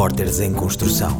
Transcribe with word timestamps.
Repórteres 0.00 0.40
em 0.40 0.54
Construção. 0.54 1.10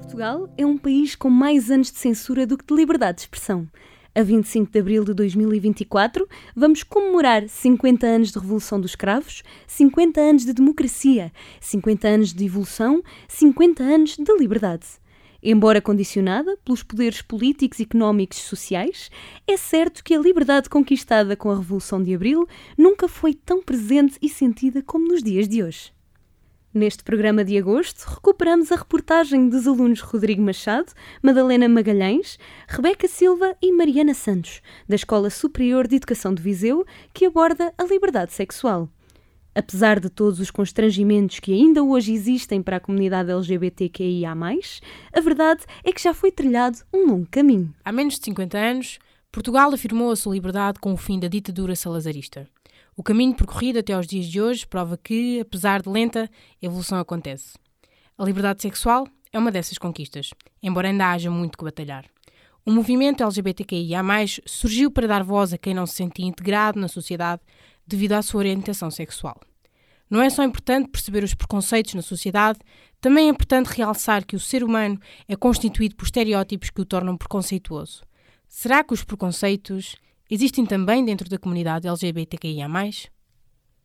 Portugal 0.00 0.48
é 0.56 0.64
um 0.64 0.78
país 0.78 1.14
com 1.14 1.28
mais 1.28 1.70
anos 1.70 1.92
de 1.92 1.98
censura 1.98 2.46
do 2.46 2.56
que 2.56 2.64
de 2.64 2.74
liberdade 2.74 3.16
de 3.16 3.20
expressão. 3.24 3.68
A 4.14 4.22
25 4.22 4.72
de 4.72 4.78
abril 4.78 5.04
de 5.04 5.12
2024, 5.12 6.26
vamos 6.56 6.82
comemorar 6.82 7.46
50 7.46 8.06
anos 8.06 8.32
de 8.32 8.38
Revolução 8.38 8.80
dos 8.80 8.92
Escravos, 8.92 9.42
50 9.66 10.18
anos 10.18 10.46
de 10.46 10.54
democracia, 10.54 11.30
50 11.60 12.08
anos 12.08 12.32
de 12.32 12.46
evolução, 12.46 13.02
50 13.28 13.82
anos 13.82 14.16
de 14.16 14.38
liberdade. 14.38 15.01
Embora 15.42 15.80
condicionada 15.80 16.56
pelos 16.64 16.84
poderes 16.84 17.20
políticos, 17.20 17.80
económicos 17.80 18.38
e 18.38 18.42
sociais, 18.42 19.10
é 19.44 19.56
certo 19.56 20.04
que 20.04 20.14
a 20.14 20.18
liberdade 20.20 20.68
conquistada 20.68 21.34
com 21.34 21.50
a 21.50 21.56
Revolução 21.56 22.00
de 22.00 22.14
Abril 22.14 22.46
nunca 22.78 23.08
foi 23.08 23.34
tão 23.34 23.60
presente 23.60 24.16
e 24.22 24.28
sentida 24.28 24.82
como 24.82 25.08
nos 25.08 25.20
dias 25.20 25.48
de 25.48 25.64
hoje. 25.64 25.92
Neste 26.72 27.02
programa 27.02 27.44
de 27.44 27.58
agosto, 27.58 28.04
recuperamos 28.04 28.70
a 28.70 28.76
reportagem 28.76 29.48
dos 29.48 29.66
alunos 29.66 30.00
Rodrigo 30.00 30.40
Machado, 30.40 30.92
Madalena 31.20 31.68
Magalhães, 31.68 32.38
Rebeca 32.68 33.08
Silva 33.08 33.56
e 33.60 33.72
Mariana 33.72 34.14
Santos, 34.14 34.62
da 34.88 34.94
Escola 34.94 35.28
Superior 35.28 35.88
de 35.88 35.96
Educação 35.96 36.32
de 36.32 36.40
Viseu, 36.40 36.86
que 37.12 37.26
aborda 37.26 37.74
a 37.76 37.84
liberdade 37.84 38.32
sexual. 38.32 38.88
Apesar 39.54 40.00
de 40.00 40.08
todos 40.08 40.40
os 40.40 40.50
constrangimentos 40.50 41.38
que 41.38 41.52
ainda 41.52 41.82
hoje 41.82 42.12
existem 42.12 42.62
para 42.62 42.78
a 42.78 42.80
comunidade 42.80 43.30
LGBTQIA, 43.30 44.32
a 44.32 45.20
verdade 45.20 45.64
é 45.84 45.92
que 45.92 46.02
já 46.02 46.14
foi 46.14 46.32
trilhado 46.32 46.78
um 46.92 47.06
longo 47.06 47.28
caminho. 47.30 47.74
Há 47.84 47.92
menos 47.92 48.18
de 48.18 48.24
50 48.24 48.56
anos, 48.56 48.98
Portugal 49.30 49.72
afirmou 49.72 50.10
a 50.10 50.16
sua 50.16 50.34
liberdade 50.34 50.78
com 50.78 50.94
o 50.94 50.96
fim 50.96 51.20
da 51.20 51.28
ditadura 51.28 51.76
salazarista. 51.76 52.48
O 52.96 53.02
caminho 53.02 53.34
percorrido 53.34 53.78
até 53.78 53.92
aos 53.92 54.06
dias 54.06 54.26
de 54.26 54.40
hoje 54.40 54.66
prova 54.66 54.96
que, 54.96 55.40
apesar 55.40 55.82
de 55.82 55.88
lenta, 55.88 56.30
evolução 56.60 56.98
acontece. 56.98 57.58
A 58.16 58.24
liberdade 58.24 58.62
sexual 58.62 59.06
é 59.32 59.38
uma 59.38 59.50
dessas 59.50 59.76
conquistas, 59.76 60.30
embora 60.62 60.88
ainda 60.88 61.10
haja 61.10 61.30
muito 61.30 61.58
que 61.58 61.64
batalhar. 61.64 62.04
O 62.64 62.70
movimento 62.70 63.22
LGBTQIA+, 63.22 64.02
surgiu 64.46 64.90
para 64.90 65.08
dar 65.08 65.24
voz 65.24 65.52
a 65.52 65.58
quem 65.58 65.74
não 65.74 65.86
se 65.86 65.94
sentia 65.94 66.26
integrado 66.26 66.78
na 66.78 66.88
sociedade 66.88 67.42
devido 67.86 68.12
à 68.12 68.22
sua 68.22 68.38
orientação 68.38 68.90
sexual. 68.90 69.40
Não 70.12 70.20
é 70.20 70.28
só 70.28 70.44
importante 70.44 70.90
perceber 70.90 71.24
os 71.24 71.32
preconceitos 71.32 71.94
na 71.94 72.02
sociedade, 72.02 72.58
também 73.00 73.28
é 73.28 73.30
importante 73.30 73.68
realçar 73.68 74.26
que 74.26 74.36
o 74.36 74.38
ser 74.38 74.62
humano 74.62 75.00
é 75.26 75.34
constituído 75.34 75.96
por 75.96 76.04
estereótipos 76.04 76.68
que 76.68 76.82
o 76.82 76.84
tornam 76.84 77.16
preconceituoso. 77.16 78.02
Será 78.46 78.84
que 78.84 78.92
os 78.92 79.02
preconceitos 79.02 79.96
existem 80.30 80.66
também 80.66 81.02
dentro 81.02 81.30
da 81.30 81.38
comunidade 81.38 81.88
LGBTQIA. 81.88 82.68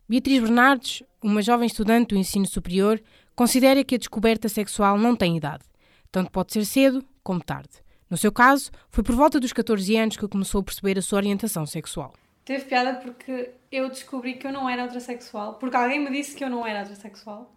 Beatriz 0.06 0.42
Bernardes, 0.42 1.02
uma 1.22 1.40
jovem 1.40 1.66
estudante 1.66 2.08
do 2.08 2.18
ensino 2.18 2.46
superior, 2.46 3.00
considera 3.34 3.82
que 3.82 3.94
a 3.94 3.98
descoberta 3.98 4.50
sexual 4.50 4.98
não 4.98 5.16
tem 5.16 5.34
idade. 5.34 5.64
Tanto 6.12 6.30
pode 6.30 6.52
ser 6.52 6.66
cedo 6.66 7.02
como 7.22 7.42
tarde. 7.42 7.82
No 8.10 8.18
seu 8.18 8.30
caso, 8.30 8.70
foi 8.90 9.02
por 9.02 9.14
volta 9.14 9.40
dos 9.40 9.54
14 9.54 9.96
anos 9.96 10.18
que 10.18 10.28
começou 10.28 10.60
a 10.60 10.64
perceber 10.64 10.98
a 10.98 11.02
sua 11.02 11.20
orientação 11.20 11.64
sexual. 11.64 12.12
Teve 12.44 12.66
piada 12.66 12.96
porque 13.00 13.50
eu 13.70 13.88
descobri 13.88 14.34
que 14.34 14.46
eu 14.46 14.52
não 14.52 14.68
era 14.68 14.84
heterossexual. 14.84 15.54
Porque 15.54 15.76
alguém 15.76 16.00
me 16.00 16.10
disse 16.10 16.36
que 16.36 16.44
eu 16.44 16.50
não 16.50 16.66
era 16.66 16.80
heterossexual. 16.80 17.50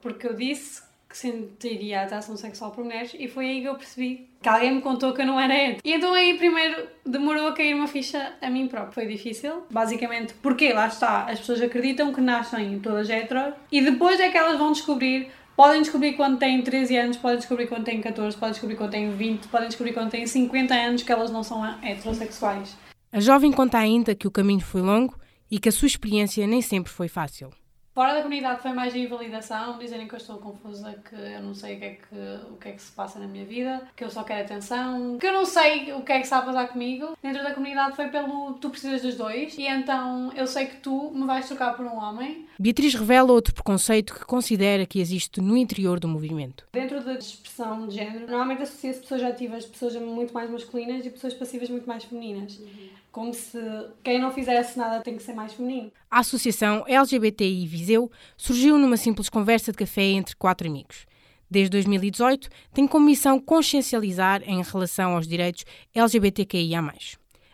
Porque 0.00 0.26
eu 0.26 0.34
disse 0.34 0.82
que 1.14 1.18
sentiria 1.18 2.02
atração 2.02 2.36
sexual 2.36 2.72
por 2.72 2.82
mulheres 2.82 3.14
e 3.16 3.28
foi 3.28 3.46
aí 3.46 3.60
que 3.60 3.68
eu 3.68 3.76
percebi 3.76 4.28
que 4.42 4.48
alguém 4.48 4.74
me 4.74 4.80
contou 4.80 5.12
que 5.14 5.22
eu 5.22 5.26
não 5.26 5.38
era 5.38 5.54
hétero. 5.54 5.80
E 5.84 5.92
então 5.94 6.12
aí 6.12 6.36
primeiro 6.36 6.88
demorou 7.06 7.46
a 7.46 7.52
cair 7.52 7.72
uma 7.72 7.86
ficha 7.86 8.32
a 8.42 8.50
mim 8.50 8.66
próprio. 8.66 8.92
Foi 8.92 9.06
difícil, 9.06 9.62
basicamente 9.70 10.34
porque 10.42 10.72
lá 10.72 10.88
está, 10.88 11.26
as 11.26 11.38
pessoas 11.38 11.62
acreditam 11.62 12.12
que 12.12 12.20
nascem 12.20 12.80
todas 12.80 13.08
hetero 13.08 13.54
e 13.70 13.80
depois 13.80 14.18
é 14.18 14.28
que 14.28 14.36
elas 14.36 14.58
vão 14.58 14.72
descobrir 14.72 15.30
Podem 15.56 15.82
descobrir 15.82 16.14
quando 16.14 16.36
têm 16.36 16.62
13 16.62 16.96
anos, 16.96 17.16
podem 17.16 17.38
descobrir 17.38 17.68
quando 17.68 17.84
têm 17.84 18.00
14, 18.00 18.36
podem 18.36 18.50
descobrir 18.50 18.74
quando 18.74 18.90
têm 18.90 19.12
20, 19.12 19.46
podem 19.46 19.68
descobrir 19.68 19.92
quando 19.92 20.10
têm 20.10 20.26
50 20.26 20.74
anos 20.74 21.04
que 21.04 21.12
elas 21.12 21.30
não 21.30 21.44
são 21.44 21.64
heterossexuais. 21.80 22.76
A 23.12 23.20
jovem 23.20 23.52
conta 23.52 23.78
ainda 23.78 24.16
que 24.16 24.26
o 24.26 24.32
caminho 24.32 24.60
foi 24.62 24.80
longo 24.80 25.14
e 25.50 25.58
que 25.58 25.68
a 25.68 25.72
sua 25.72 25.86
experiência 25.86 26.46
nem 26.46 26.62
sempre 26.62 26.92
foi 26.92 27.08
fácil. 27.08 27.50
Fora 27.94 28.12
da 28.12 28.22
comunidade 28.22 28.60
foi 28.60 28.72
mais 28.72 28.92
a 28.92 28.98
invalidação, 28.98 29.78
dizerem 29.78 30.08
que 30.08 30.14
eu 30.14 30.18
estou 30.18 30.38
confusa, 30.38 31.00
que 31.08 31.14
eu 31.14 31.40
não 31.40 31.54
sei 31.54 31.76
o 31.76 31.78
que, 31.78 31.84
é 31.84 31.90
que, 31.90 32.50
o 32.50 32.56
que 32.56 32.68
é 32.70 32.72
que 32.72 32.82
se 32.82 32.90
passa 32.90 33.20
na 33.20 33.28
minha 33.28 33.44
vida, 33.44 33.86
que 33.94 34.02
eu 34.02 34.10
só 34.10 34.24
quero 34.24 34.42
atenção, 34.42 35.16
que 35.16 35.24
eu 35.24 35.32
não 35.32 35.44
sei 35.44 35.92
o 35.92 36.02
que 36.02 36.10
é 36.10 36.16
que 36.18 36.24
está 36.24 36.38
a 36.38 36.42
passar 36.42 36.66
comigo. 36.66 37.16
Dentro 37.22 37.44
da 37.44 37.54
comunidade 37.54 37.94
foi 37.94 38.08
pelo 38.08 38.54
tu 38.54 38.68
precisas 38.68 39.00
dos 39.00 39.14
dois 39.14 39.56
e 39.56 39.68
então 39.68 40.32
eu 40.34 40.44
sei 40.48 40.66
que 40.66 40.78
tu 40.78 41.12
me 41.14 41.24
vais 41.24 41.46
trocar 41.46 41.76
por 41.76 41.86
um 41.86 41.96
homem. 41.96 42.48
Beatriz 42.58 42.94
revela 42.96 43.30
outro 43.30 43.54
preconceito 43.54 44.12
que 44.12 44.24
considera 44.24 44.84
que 44.84 44.98
existe 44.98 45.40
no 45.40 45.56
interior 45.56 46.00
do 46.00 46.08
movimento. 46.08 46.66
Dentro 46.72 47.00
da 47.00 47.14
expressão 47.14 47.86
de 47.86 47.94
género, 47.94 48.26
normalmente 48.26 48.62
associa-se 48.62 49.02
pessoas 49.02 49.22
ativas, 49.22 49.66
pessoas 49.66 49.94
muito 49.94 50.34
mais 50.34 50.50
masculinas 50.50 51.06
e 51.06 51.10
pessoas 51.10 51.32
passivas 51.32 51.70
muito 51.70 51.86
mais 51.86 52.02
femininas. 52.02 52.58
Uhum 52.58 53.03
como 53.14 53.32
se 53.32 53.56
quem 54.02 54.20
não 54.20 54.32
fizesse 54.32 54.76
nada 54.76 55.00
tem 55.00 55.16
que 55.16 55.22
ser 55.22 55.34
mais 55.34 55.52
feminino. 55.52 55.92
A 56.10 56.18
associação 56.18 56.84
LGBTI 56.84 57.64
Viseu 57.64 58.10
surgiu 58.36 58.76
numa 58.76 58.96
simples 58.96 59.28
conversa 59.28 59.70
de 59.70 59.78
café 59.78 60.02
entre 60.02 60.34
quatro 60.34 60.66
amigos. 60.66 61.06
Desde 61.48 61.70
2018, 61.70 62.48
tem 62.72 62.88
como 62.88 63.06
missão 63.06 63.38
consciencializar 63.38 64.42
em 64.42 64.60
relação 64.60 65.14
aos 65.14 65.28
direitos 65.28 65.64
LGBTQIA. 65.94 66.80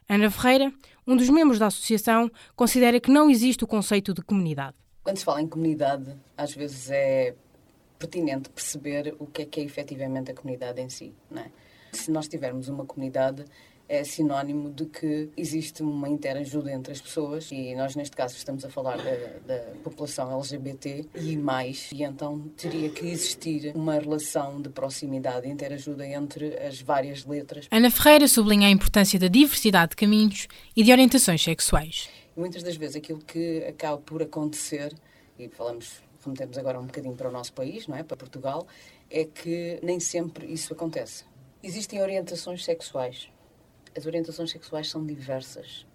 Ana 0.09 0.31
Ferreira, 0.31 0.72
um 1.06 1.15
dos 1.15 1.28
membros 1.28 1.59
da 1.59 1.66
associação, 1.66 2.31
considera 2.56 2.99
que 2.99 3.10
não 3.10 3.28
existe 3.28 3.62
o 3.62 3.66
conceito 3.66 4.15
de 4.15 4.22
comunidade. 4.22 4.76
Quando 5.04 5.19
se 5.19 5.25
fala 5.26 5.43
em 5.43 5.47
comunidade, 5.47 6.16
às 6.38 6.54
vezes 6.54 6.91
é 6.91 7.34
pertinente 7.99 8.49
perceber 8.49 9.15
o 9.19 9.26
que 9.26 9.43
é 9.43 9.44
que 9.44 9.60
é 9.60 9.65
efetivamente 9.65 10.31
a 10.31 10.34
comunidade 10.34 10.81
em 10.81 10.88
si. 10.88 11.12
Não 11.31 11.43
é? 11.43 11.50
Se 11.93 12.10
nós 12.10 12.28
tivermos 12.28 12.69
uma 12.69 12.87
comunidade, 12.87 13.44
é 13.90 14.04
sinónimo 14.04 14.70
de 14.70 14.86
que 14.86 15.30
existe 15.36 15.82
uma 15.82 16.08
interajuda 16.08 16.70
entre 16.70 16.92
as 16.92 17.00
pessoas 17.00 17.50
e 17.50 17.74
nós 17.74 17.96
neste 17.96 18.16
caso 18.16 18.36
estamos 18.36 18.64
a 18.64 18.70
falar 18.70 18.96
da, 18.98 19.12
da, 19.44 19.58
população 19.82 20.32
LGBT 20.32 21.06
e 21.16 21.36
mais 21.36 21.90
e 21.92 22.04
então 22.04 22.38
teria 22.56 22.88
que 22.90 23.04
existir 23.04 23.72
uma 23.74 23.98
relação 23.98 24.62
de 24.62 24.68
proximidade 24.68 25.48
e 25.48 25.50
interajuda 25.50 26.06
entre 26.06 26.56
as 26.58 26.80
várias 26.80 27.26
letras. 27.26 27.66
Ana 27.68 27.90
Ferreira 27.90 28.28
sublinha 28.28 28.68
a 28.68 28.70
importância 28.70 29.18
da 29.18 29.26
diversidade 29.26 29.90
de 29.90 29.96
caminhos 29.96 30.46
e 30.76 30.84
de 30.84 30.92
orientações 30.92 31.42
sexuais. 31.42 32.08
Muitas 32.36 32.62
das 32.62 32.76
vezes 32.76 32.94
aquilo 32.94 33.18
que 33.18 33.64
acaba 33.64 33.98
por 33.98 34.22
acontecer 34.22 34.94
e 35.36 35.48
falamos 35.48 36.00
remetemos 36.24 36.56
agora 36.58 36.78
um 36.78 36.86
bocadinho 36.86 37.16
para 37.16 37.28
o 37.28 37.32
nosso 37.32 37.52
país, 37.54 37.88
não 37.88 37.96
é, 37.96 38.04
para 38.04 38.16
Portugal, 38.16 38.68
é 39.10 39.24
que 39.24 39.80
nem 39.82 39.98
sempre 39.98 40.46
isso 40.46 40.72
acontece. 40.72 41.24
Existem 41.60 42.00
orientações 42.00 42.64
sexuais 42.64 43.28
as 43.96 44.06
orientações 44.06 44.50
sexuais 44.50 44.88
são 44.88 45.04
diversas. 45.04 45.86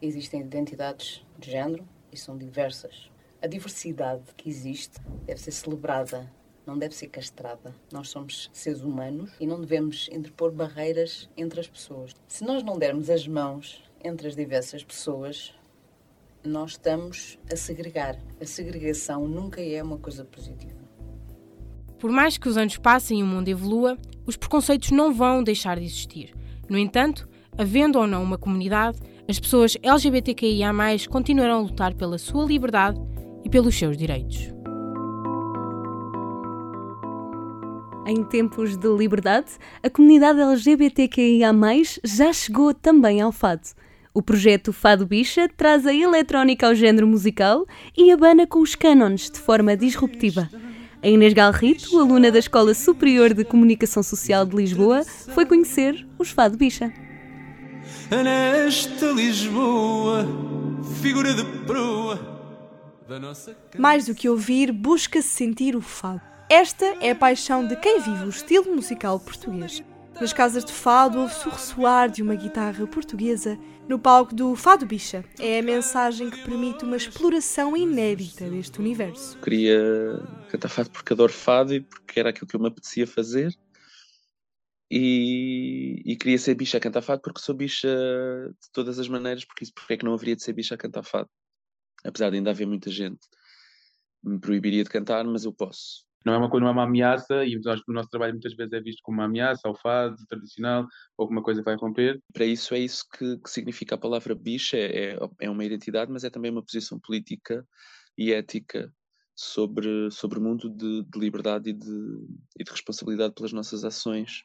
Existem 0.00 0.40
identidades 0.40 1.24
de 1.38 1.50
género 1.50 1.86
e 2.12 2.16
são 2.16 2.36
diversas. 2.36 3.10
A 3.42 3.46
diversidade 3.46 4.22
que 4.36 4.48
existe 4.48 5.00
deve 5.26 5.40
ser 5.40 5.50
celebrada, 5.50 6.30
não 6.66 6.78
deve 6.78 6.94
ser 6.94 7.08
castrada. 7.08 7.74
Nós 7.92 8.08
somos 8.08 8.50
seres 8.52 8.82
humanos 8.82 9.30
e 9.40 9.46
não 9.46 9.60
devemos 9.60 10.08
interpor 10.12 10.52
barreiras 10.52 11.28
entre 11.36 11.60
as 11.60 11.68
pessoas. 11.68 12.14
Se 12.28 12.44
nós 12.44 12.62
não 12.62 12.78
dermos 12.78 13.10
as 13.10 13.26
mãos 13.26 13.82
entre 14.02 14.28
as 14.28 14.36
diversas 14.36 14.84
pessoas, 14.84 15.54
nós 16.44 16.72
estamos 16.72 17.38
a 17.50 17.56
segregar. 17.56 18.18
A 18.40 18.46
segregação 18.46 19.26
nunca 19.26 19.60
é 19.60 19.82
uma 19.82 19.98
coisa 19.98 20.24
positiva. 20.24 20.80
Por 21.98 22.10
mais 22.10 22.38
que 22.38 22.48
os 22.48 22.56
anos 22.56 22.78
passem 22.78 23.20
e 23.20 23.22
o 23.22 23.26
mundo 23.26 23.48
evolua, 23.48 23.98
os 24.24 24.36
preconceitos 24.36 24.90
não 24.90 25.12
vão 25.12 25.42
deixar 25.42 25.78
de 25.78 25.84
existir. 25.84 26.34
No 26.70 26.78
entanto, 26.78 27.28
havendo 27.58 27.98
ou 27.98 28.06
não 28.06 28.22
uma 28.22 28.38
comunidade, 28.38 28.96
as 29.28 29.40
pessoas 29.40 29.76
LGBTQIA 29.82 30.70
continuarão 31.08 31.58
a 31.58 31.62
lutar 31.62 31.94
pela 31.94 32.16
sua 32.16 32.44
liberdade 32.44 33.00
e 33.44 33.50
pelos 33.50 33.76
seus 33.76 33.96
direitos. 33.96 34.54
Em 38.06 38.22
tempos 38.22 38.76
de 38.76 38.88
liberdade, 38.88 39.50
a 39.82 39.90
comunidade 39.90 40.40
LGBTQIA 40.40 41.52
já 42.04 42.32
chegou 42.32 42.72
também 42.72 43.20
ao 43.20 43.32
fado. 43.32 43.68
O 44.14 44.22
projeto 44.22 44.72
Fado 44.72 45.06
Bicha 45.06 45.48
traz 45.56 45.86
a 45.86 45.94
eletrónica 45.94 46.68
ao 46.68 46.74
género 46.74 47.06
musical 47.06 47.66
e 47.96 48.12
abana 48.12 48.46
com 48.46 48.60
os 48.60 48.76
cânones 48.76 49.28
de 49.28 49.38
forma 49.38 49.76
disruptiva. 49.76 50.48
A 51.02 51.08
Inês 51.08 51.32
Galrito, 51.32 51.98
aluna 51.98 52.30
da 52.30 52.38
Escola 52.38 52.74
Superior 52.74 53.34
de 53.34 53.44
Comunicação 53.44 54.02
Social 54.02 54.44
de 54.44 54.56
Lisboa, 54.56 55.02
foi 55.04 55.46
conhecer 55.46 56.09
os 56.20 56.30
Fado 56.30 56.56
Bicha. 56.58 56.92
Nesta 58.10 59.06
Lisboa, 59.06 60.26
figura 61.00 61.32
de 61.32 61.42
proa 61.64 62.18
da 63.08 63.18
nossa 63.18 63.56
Mais 63.78 64.04
do 64.04 64.14
que 64.14 64.28
ouvir, 64.28 64.70
busca-se 64.70 65.28
sentir 65.28 65.74
o 65.74 65.80
fado. 65.80 66.20
Esta 66.48 66.84
é 67.00 67.12
a 67.12 67.14
paixão 67.14 67.66
de 67.66 67.74
quem 67.76 68.00
vive 68.00 68.24
o 68.24 68.28
estilo 68.28 68.74
musical 68.74 69.18
português. 69.18 69.82
Nas 70.20 70.34
casas 70.34 70.62
de 70.62 70.72
fado 70.72 71.20
ouve-se 71.20 71.48
o 71.48 71.50
ressoar 71.50 72.10
de 72.10 72.22
uma 72.22 72.34
guitarra 72.34 72.86
portuguesa 72.86 73.58
no 73.88 73.98
palco 73.98 74.34
do 74.34 74.54
Fado 74.54 74.84
Bicha. 74.84 75.24
É 75.38 75.60
a 75.60 75.62
mensagem 75.62 76.28
que 76.28 76.44
permite 76.44 76.84
uma 76.84 76.98
exploração 76.98 77.74
inédita 77.74 78.44
deste 78.44 78.78
universo. 78.78 79.38
Queria 79.38 80.22
cantar 80.50 80.68
fado 80.68 80.90
porque 80.90 81.14
adoro 81.14 81.32
fado 81.32 81.72
e 81.72 81.80
porque 81.80 82.20
era 82.20 82.28
aquilo 82.28 82.46
que 82.46 82.56
eu 82.56 82.60
me 82.60 82.68
apetecia 82.68 83.06
fazer. 83.06 83.56
E, 84.90 86.02
e 86.04 86.16
queria 86.16 86.38
ser 86.38 86.54
bicha 86.54 86.78
a 86.78 86.80
cantar 86.80 87.02
fado 87.02 87.22
porque 87.22 87.40
sou 87.40 87.54
bicha 87.54 87.88
de 87.88 88.72
todas 88.72 88.98
as 88.98 89.08
maneiras, 89.08 89.44
porque 89.44 89.64
isso 89.64 89.72
porque 89.72 89.94
é 89.94 89.96
que 89.96 90.04
não 90.04 90.14
haveria 90.14 90.34
de 90.34 90.42
ser 90.42 90.52
bicha 90.52 90.74
a 90.74 90.78
cantar 90.78 91.04
fado? 91.04 91.28
Apesar 92.04 92.30
de 92.30 92.36
ainda 92.36 92.50
haver 92.50 92.66
muita 92.66 92.90
gente 92.90 93.20
me 94.22 94.38
proibiria 94.38 94.84
de 94.84 94.90
cantar, 94.90 95.24
mas 95.24 95.44
eu 95.44 95.52
posso. 95.52 96.04
Não 96.24 96.34
é 96.34 96.36
uma 96.36 96.50
coisa, 96.50 96.64
não 96.64 96.68
é 96.68 96.72
uma 96.72 96.84
ameaça, 96.84 97.44
e 97.46 97.56
acho 97.56 97.82
que 97.82 97.90
o 97.90 97.94
nosso 97.94 98.10
trabalho 98.10 98.34
muitas 98.34 98.54
vezes 98.54 98.72
é 98.74 98.80
visto 98.80 99.00
como 99.02 99.18
uma 99.18 99.24
ameaça 99.24 99.66
ao 99.66 99.74
fado 99.74 100.16
tradicional, 100.28 100.82
ou 101.16 101.24
alguma 101.24 101.42
coisa 101.42 101.62
vai 101.62 101.76
romper. 101.76 102.20
Para 102.32 102.44
isso 102.44 102.74
é 102.74 102.78
isso 102.78 103.06
que, 103.16 103.38
que 103.38 103.48
significa 103.48 103.94
a 103.94 103.98
palavra 103.98 104.34
bicha, 104.34 104.76
é, 104.76 105.14
é, 105.14 105.18
é 105.40 105.50
uma 105.50 105.64
identidade, 105.64 106.12
mas 106.12 106.22
é 106.22 106.28
também 106.28 106.50
uma 106.50 106.62
posição 106.62 107.00
política 107.00 107.66
e 108.18 108.32
ética 108.32 108.92
sobre, 109.34 110.10
sobre 110.10 110.38
o 110.38 110.42
mundo 110.42 110.68
de, 110.68 111.04
de 111.04 111.18
liberdade 111.18 111.70
e 111.70 111.72
de, 111.72 112.26
e 112.58 112.64
de 112.64 112.70
responsabilidade 112.70 113.32
pelas 113.32 113.52
nossas 113.52 113.82
ações 113.82 114.44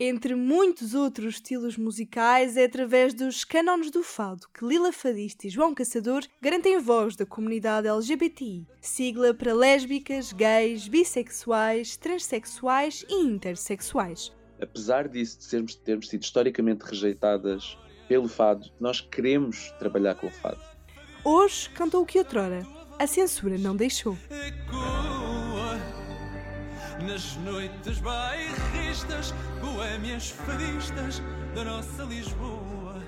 entre 0.00 0.34
muitos 0.34 0.94
outros 0.94 1.34
estilos 1.34 1.76
musicais, 1.76 2.56
é 2.56 2.64
através 2.64 3.12
dos 3.12 3.44
cânones 3.44 3.90
do 3.90 4.02
fado 4.02 4.48
que 4.52 4.64
Lila 4.64 4.90
Fadista 4.92 5.46
e 5.46 5.50
João 5.50 5.74
Caçador 5.74 6.22
garantem 6.40 6.76
a 6.76 6.80
voz 6.80 7.14
da 7.14 7.26
comunidade 7.26 7.86
LGBTI, 7.86 8.66
sigla 8.80 9.34
para 9.34 9.52
lésbicas, 9.52 10.32
gays, 10.32 10.88
bissexuais, 10.88 11.98
transexuais 11.98 13.04
e 13.10 13.14
intersexuais. 13.14 14.32
Apesar 14.58 15.06
disso, 15.06 15.38
de 15.38 15.44
sermos, 15.44 15.74
termos 15.74 16.08
sido 16.08 16.22
historicamente 16.22 16.84
rejeitadas 16.84 17.76
pelo 18.08 18.26
fado, 18.26 18.70
nós 18.80 19.02
queremos 19.02 19.70
trabalhar 19.78 20.14
com 20.14 20.28
o 20.28 20.30
fado. 20.30 20.60
Hoje 21.22 21.68
cantou 21.70 22.02
o 22.02 22.06
que 22.06 22.18
outrora 22.18 22.66
a 23.00 23.06
censura 23.06 23.56
não 23.56 23.74
deixou 23.74 24.14
nas 27.02 27.36
noites 27.36 27.98
bairristas, 28.00 29.32
boémias 29.60 30.30
fadistas 30.30 31.22
da 31.54 31.64
nossa 31.64 32.02
Lisboa. 32.04 33.00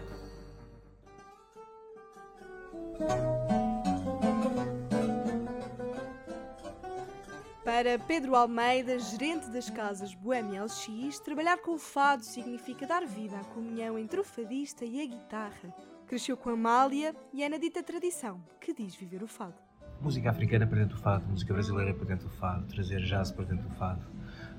Para 7.64 7.98
Pedro 7.98 8.34
Almeida, 8.34 8.98
gerente 8.98 9.48
das 9.50 9.68
casas 9.68 10.14
Boêmia 10.14 10.64
LX, 10.64 11.18
trabalhar 11.20 11.58
com 11.58 11.72
o 11.72 11.78
fado 11.78 12.24
significa 12.24 12.86
dar 12.86 13.04
vida 13.06 13.38
à 13.38 13.44
comunhão 13.44 13.98
entre 13.98 14.20
o 14.20 14.24
fadista 14.24 14.84
e 14.84 15.00
a 15.00 15.06
guitarra. 15.06 15.74
Cresceu 16.06 16.36
com 16.36 16.50
Amália 16.50 17.14
e 17.32 17.42
é 17.42 17.48
na 17.48 17.58
dita 17.58 17.82
tradição 17.82 18.42
que 18.60 18.74
diz 18.74 18.94
viver 18.94 19.22
o 19.22 19.28
fado 19.28 19.71
música 20.02 20.30
africana 20.30 20.66
para 20.66 20.80
dentro 20.80 20.96
do 20.96 21.02
fado, 21.02 21.24
música 21.28 21.54
brasileira 21.54 21.94
para 21.94 22.04
dentro 22.06 22.28
do 22.28 22.34
fado, 22.34 22.66
trazer 22.66 23.00
jazz 23.02 23.30
para 23.30 23.44
dentro 23.44 23.68
do 23.68 23.74
fado. 23.76 24.02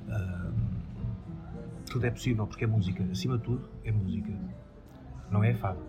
Uh, 0.08 0.54
tudo 1.86 2.06
é 2.06 2.12
possível 2.12 2.48
porque 2.48 2.64
é 2.64 2.68
música. 2.68 3.04
Acima 3.12 3.38
de 3.38 3.44
tudo, 3.44 3.70
é 3.84 3.92
música. 3.92 4.32
Não 5.30 5.44
é 5.44 5.54
fado. 5.54 5.80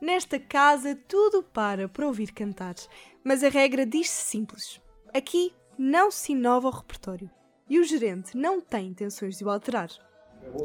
Nesta 0.00 0.38
casa 0.38 0.96
tudo 1.06 1.42
para 1.42 1.88
para 1.88 2.06
ouvir 2.06 2.32
cantar, 2.32 2.74
mas 3.22 3.42
a 3.42 3.48
regra 3.48 3.84
diz-se 3.84 4.24
simples. 4.24 4.80
Aqui 5.14 5.52
não 5.76 6.10
se 6.10 6.32
inova 6.32 6.68
o 6.68 6.70
repertório 6.70 7.28
e 7.68 7.78
o 7.78 7.84
gerente 7.84 8.36
não 8.36 8.60
tem 8.60 8.88
intenções 8.88 9.36
de 9.36 9.44
o 9.44 9.50
alterar. 9.50 9.90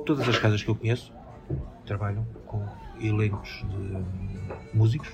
Todas 0.05 0.27
as 0.29 0.37
casas 0.37 0.63
que 0.63 0.69
eu 0.69 0.75
conheço 0.75 1.11
trabalham 1.85 2.25
com 2.45 2.65
elencos 2.99 3.63
de 3.69 4.77
músicos 4.77 5.09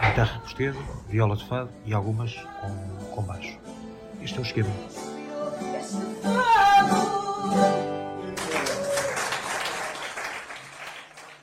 guitarra 0.00 0.40
portuguesa, 0.40 0.78
viola 1.08 1.36
de 1.36 1.46
fado 1.46 1.70
e 1.84 1.92
algumas 1.92 2.34
com, 2.34 3.14
com 3.14 3.22
baixo. 3.22 3.58
Este 4.22 4.36
é 4.36 4.40
o 4.40 4.42
esquema. 4.42 4.70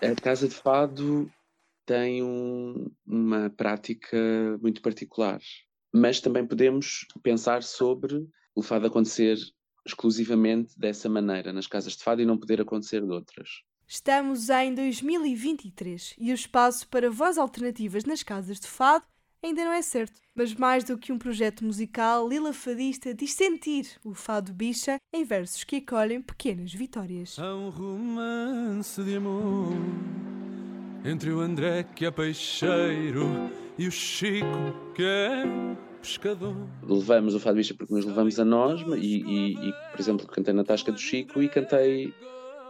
A 0.02 0.22
Casa 0.22 0.48
de 0.48 0.56
Fado 0.56 1.32
tem 1.86 2.24
um, 2.24 2.90
uma 3.06 3.50
prática 3.50 4.18
muito 4.62 4.82
particular, 4.82 5.40
mas 5.94 6.20
também 6.20 6.46
podemos 6.46 7.06
pensar 7.24 7.64
sobre 7.64 8.28
o 8.56 8.62
fado 8.62 8.88
acontecer 8.88 9.38
exclusivamente 9.86 10.78
dessa 10.78 11.08
maneira 11.08 11.54
nas 11.54 11.68
casas 11.68 11.94
de 11.94 12.04
fado 12.04 12.22
e 12.22 12.26
não 12.26 12.38
poder 12.38 12.62
acontecer 12.62 13.02
de 13.02 13.12
outras. 13.12 13.50
Estamos 13.90 14.50
em 14.50 14.76
2023 14.76 16.16
e 16.20 16.32
o 16.34 16.36
espaço 16.36 16.86
para 16.90 17.10
voz 17.10 17.38
alternativas 17.38 18.04
nas 18.04 18.22
casas 18.22 18.60
de 18.60 18.68
fado 18.68 19.06
ainda 19.42 19.64
não 19.64 19.72
é 19.72 19.82
certo. 19.82 20.20
Mas 20.36 20.54
mais 20.54 20.84
do 20.84 20.98
que 20.98 21.14
um 21.14 21.18
projeto 21.18 21.64
musical, 21.64 22.28
Lila 22.28 22.52
Fadista 22.52 23.14
diz 23.14 23.32
sentir 23.32 23.88
o 24.04 24.14
fado 24.14 24.52
bicha 24.52 24.98
em 25.14 25.24
versos 25.24 25.64
que 25.64 25.78
acolhem 25.78 26.22
pequenas 26.22 26.74
vitórias. 26.74 27.40
Há 27.40 27.56
um 27.56 27.70
romance 27.70 29.02
de 29.02 29.16
amor 29.16 29.72
entre 31.06 31.32
o 31.32 31.40
André 31.40 31.84
que 31.84 32.06
é 32.06 32.12
peixeiro 32.12 33.50
e 33.78 33.88
o 33.88 33.92
Chico 33.92 34.92
que 34.94 35.04
é 35.06 35.44
pescador. 36.02 36.58
Levamos 36.84 37.36
o 37.36 37.40
fado 37.40 37.56
bicha 37.56 37.74
porque 37.74 37.94
nos 37.94 38.04
levamos 38.04 38.38
a 38.38 38.44
nós 38.44 38.82
e, 38.98 39.24
e, 39.24 39.54
e 39.54 39.74
por 39.92 39.98
exemplo, 39.98 40.28
cantei 40.28 40.54
na 40.54 40.66
tasca 40.66 40.92
do 40.92 41.00
Chico 41.00 41.42
e 41.42 41.48
cantei 41.48 42.14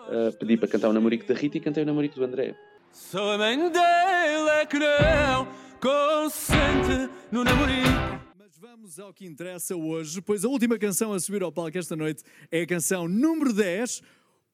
uh, 0.07 0.37
pedi 0.37 0.57
para 0.57 0.67
cantar 0.67 0.89
o 0.89 0.93
namorico 0.93 1.25
da 1.25 1.33
Rita 1.33 1.57
e 1.57 1.61
cantei 1.61 1.83
o 1.83 1.85
namorico 1.85 2.15
do 2.15 2.25
André. 2.25 2.55
Só 2.91 3.33
a 3.33 3.37
mãe 3.37 3.57
dele 3.57 4.49
é 4.61 4.65
que 4.65 4.79
não 4.79 5.47
consente 5.79 7.09
no 7.31 7.43
namorico. 7.43 7.87
Mas 8.37 8.57
vamos 8.57 8.99
ao 8.99 9.13
que 9.13 9.25
interessa 9.25 9.75
hoje, 9.75 10.21
pois 10.21 10.43
a 10.43 10.47
última 10.47 10.77
canção 10.77 11.13
a 11.13 11.19
subir 11.19 11.43
ao 11.43 11.51
palco 11.51 11.77
esta 11.77 11.95
noite 11.95 12.23
é 12.51 12.61
a 12.61 12.67
canção 12.67 13.07
número 13.07 13.53
10, 13.53 14.01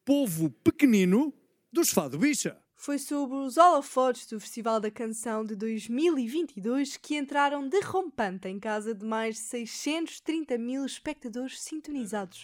Povo 0.04 0.50
Pequenino, 0.64 1.34
dos 1.72 1.90
Fado 1.90 2.18
Bicha. 2.18 2.58
Foi 2.76 2.98
sobre 2.98 3.38
os 3.38 3.56
holofotes 3.56 4.28
do 4.28 4.40
Festival 4.42 4.78
da 4.82 4.92
Canção 4.92 5.46
de 5.46 5.56
2022 5.56 6.98
que 6.98 7.16
entraram 7.16 7.70
derrompante 7.70 8.50
em 8.50 8.60
casa 8.60 8.94
de 8.94 9.06
mais 9.06 9.36
de 9.36 9.42
630 9.42 10.58
mil 10.58 10.86
espectadores 10.86 11.62
sintonizados. 11.62 12.44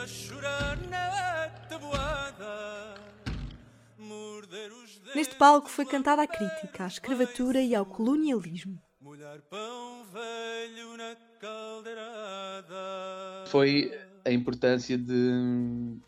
Povo 0.00 0.06
pequenino 0.06 0.06
a 0.06 0.06
chorar 0.06 0.78
Neste 5.14 5.34
palco 5.34 5.68
foi 5.68 5.84
cantada 5.84 6.22
a 6.22 6.26
crítica 6.26 6.84
à 6.84 6.86
escravatura 6.86 7.60
e 7.60 7.74
ao 7.74 7.84
colonialismo. 7.84 8.80
Foi 13.46 13.92
a 14.24 14.30
importância 14.30 14.96
de, 14.96 15.98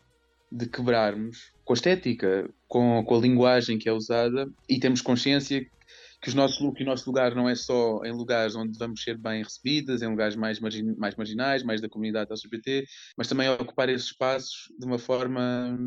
de 0.51 0.67
quebrarmos 0.67 1.51
com 1.65 1.73
a 1.73 1.75
estética, 1.75 2.49
com, 2.67 3.03
com 3.03 3.15
a 3.15 3.19
linguagem 3.19 3.77
que 3.77 3.89
é 3.89 3.91
usada 3.91 4.49
e 4.69 4.79
temos 4.79 5.01
consciência 5.01 5.65
que, 6.23 6.29
os 6.29 6.35
nossos, 6.35 6.57
que 6.73 6.83
o 6.83 6.85
nosso 6.85 7.05
lugar 7.05 7.35
não 7.35 7.49
é 7.49 7.53
só 7.53 8.01
em 8.05 8.13
lugares 8.13 8.55
onde 8.55 8.77
vamos 8.79 9.03
ser 9.03 9.17
bem 9.17 9.43
recebidas, 9.43 10.01
em 10.01 10.07
lugares 10.07 10.37
mais, 10.37 10.57
margin, 10.59 10.95
mais 10.97 11.15
marginais, 11.15 11.63
mais 11.63 11.81
da 11.81 11.89
comunidade 11.89 12.31
LGBT, 12.31 12.85
mas 13.17 13.27
também 13.27 13.49
ocupar 13.49 13.89
esses 13.89 14.07
espaços 14.07 14.71
de 14.79 14.85
uma 14.85 14.97
forma 14.97 15.77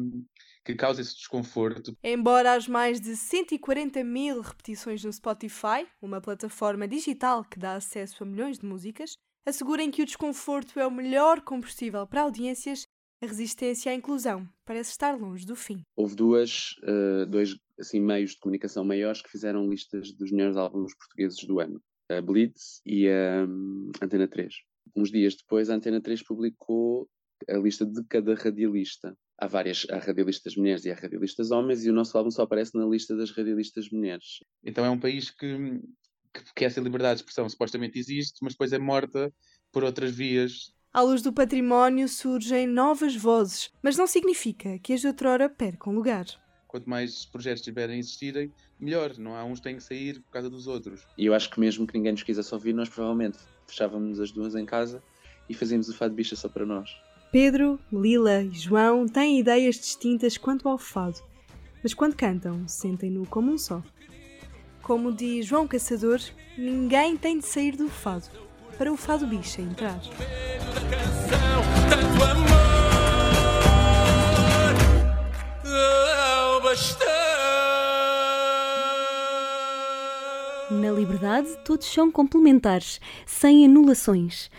que 0.62 0.74
causa 0.74 1.00
esse 1.00 1.16
desconforto. 1.16 1.96
Embora 2.04 2.52
as 2.52 2.68
mais 2.68 3.00
de 3.00 3.16
140 3.16 4.04
mil 4.04 4.42
repetições 4.42 5.02
no 5.02 5.12
Spotify, 5.12 5.86
uma 6.02 6.20
plataforma 6.20 6.86
digital 6.86 7.42
que 7.42 7.58
dá 7.58 7.74
acesso 7.74 8.22
a 8.22 8.26
milhões 8.26 8.58
de 8.58 8.66
músicas, 8.66 9.16
assegurem 9.46 9.90
que 9.90 10.02
o 10.02 10.06
desconforto 10.06 10.78
é 10.78 10.86
o 10.86 10.90
melhor 10.90 11.40
combustível 11.40 12.06
para 12.06 12.22
audiências, 12.22 12.86
a 13.26 13.28
resistência 13.28 13.90
à 13.90 13.94
inclusão 13.94 14.48
parece 14.64 14.90
estar 14.90 15.18
longe 15.18 15.44
do 15.44 15.56
fim. 15.56 15.82
Houve 15.96 16.14
duas, 16.14 16.76
uh, 16.84 17.26
dois 17.26 17.56
assim, 17.78 18.00
meios 18.00 18.30
de 18.30 18.38
comunicação 18.38 18.84
maiores 18.84 19.20
que 19.20 19.30
fizeram 19.30 19.68
listas 19.68 20.12
dos 20.12 20.30
melhores 20.30 20.56
álbuns 20.56 20.94
portugueses 20.94 21.44
do 21.44 21.58
ano. 21.58 21.82
A 22.08 22.20
Blitz 22.20 22.80
e 22.86 23.08
a 23.08 23.44
um, 23.44 23.90
Antena 24.00 24.28
3. 24.28 24.54
Uns 24.94 25.10
dias 25.10 25.34
depois, 25.34 25.68
a 25.68 25.74
Antena 25.74 26.00
3 26.00 26.22
publicou 26.22 27.08
a 27.50 27.54
lista 27.54 27.84
de 27.84 28.02
cada 28.04 28.34
radialista. 28.34 29.16
Há 29.38 29.48
várias 29.48 29.86
há 29.90 29.98
radialistas 29.98 30.56
mulheres 30.56 30.84
e 30.84 30.90
há 30.90 30.94
radialistas 30.94 31.50
homens, 31.50 31.84
e 31.84 31.90
o 31.90 31.92
nosso 31.92 32.16
álbum 32.16 32.30
só 32.30 32.42
aparece 32.42 32.78
na 32.78 32.86
lista 32.86 33.16
das 33.16 33.32
radialistas 33.32 33.90
mulheres. 33.90 34.38
Então 34.64 34.84
é 34.84 34.88
um 34.88 35.00
país 35.00 35.30
que, 35.30 35.80
que, 36.32 36.54
que 36.54 36.64
essa 36.64 36.80
liberdade 36.80 37.16
de 37.16 37.22
expressão 37.22 37.48
supostamente 37.48 37.98
existe, 37.98 38.38
mas 38.40 38.52
depois 38.52 38.72
é 38.72 38.78
morta 38.78 39.34
por 39.72 39.82
outras 39.82 40.14
vias 40.14 40.72
à 40.96 41.02
luz 41.02 41.20
do 41.20 41.30
património 41.30 42.08
surgem 42.08 42.66
novas 42.66 43.14
vozes, 43.14 43.70
mas 43.82 43.98
não 43.98 44.06
significa 44.06 44.78
que 44.78 44.94
as 44.94 45.02
de 45.02 45.06
outrora 45.06 45.46
percam 45.46 45.92
lugar. 45.92 46.24
Quanto 46.66 46.88
mais 46.88 47.26
projetos 47.26 47.62
tiverem 47.62 47.96
a 47.96 47.98
existirem, 47.98 48.50
melhor. 48.80 49.12
Não 49.18 49.36
há 49.36 49.44
uns 49.44 49.58
que 49.58 49.64
têm 49.64 49.76
que 49.76 49.82
sair 49.82 50.20
por 50.20 50.30
causa 50.30 50.48
dos 50.48 50.66
outros. 50.66 51.06
E 51.18 51.26
eu 51.26 51.34
acho 51.34 51.50
que 51.50 51.60
mesmo 51.60 51.86
que 51.86 51.98
ninguém 51.98 52.12
nos 52.12 52.22
quisesse 52.22 52.54
ouvir, 52.54 52.72
nós 52.72 52.88
provavelmente 52.88 53.36
fechávamos 53.66 54.18
as 54.18 54.32
duas 54.32 54.54
em 54.54 54.64
casa 54.64 55.02
e 55.50 55.52
fazíamos 55.52 55.90
o 55.90 55.94
fado 55.94 56.14
bicha 56.14 56.34
só 56.34 56.48
para 56.48 56.64
nós. 56.64 56.88
Pedro, 57.30 57.78
Lila 57.92 58.42
e 58.44 58.54
João 58.54 59.06
têm 59.06 59.38
ideias 59.38 59.74
distintas 59.74 60.38
quanto 60.38 60.66
ao 60.66 60.78
fado, 60.78 61.20
mas 61.82 61.92
quando 61.92 62.16
cantam, 62.16 62.66
sentem-no 62.66 63.26
como 63.26 63.52
um 63.52 63.58
só. 63.58 63.82
Como 64.80 65.12
diz 65.12 65.44
João 65.44 65.68
Caçador, 65.68 66.20
ninguém 66.56 67.18
tem 67.18 67.38
de 67.38 67.44
sair 67.44 67.76
do 67.76 67.90
fado 67.90 68.30
para 68.78 68.90
o 68.90 68.96
fado 68.96 69.26
bicha 69.26 69.60
entrar. 69.60 70.00
Na 80.70 80.90
liberdade, 80.90 81.48
todos 81.64 81.86
são 81.86 82.10
complementares, 82.10 83.00
sem 83.24 83.64
anulações. 83.64 84.50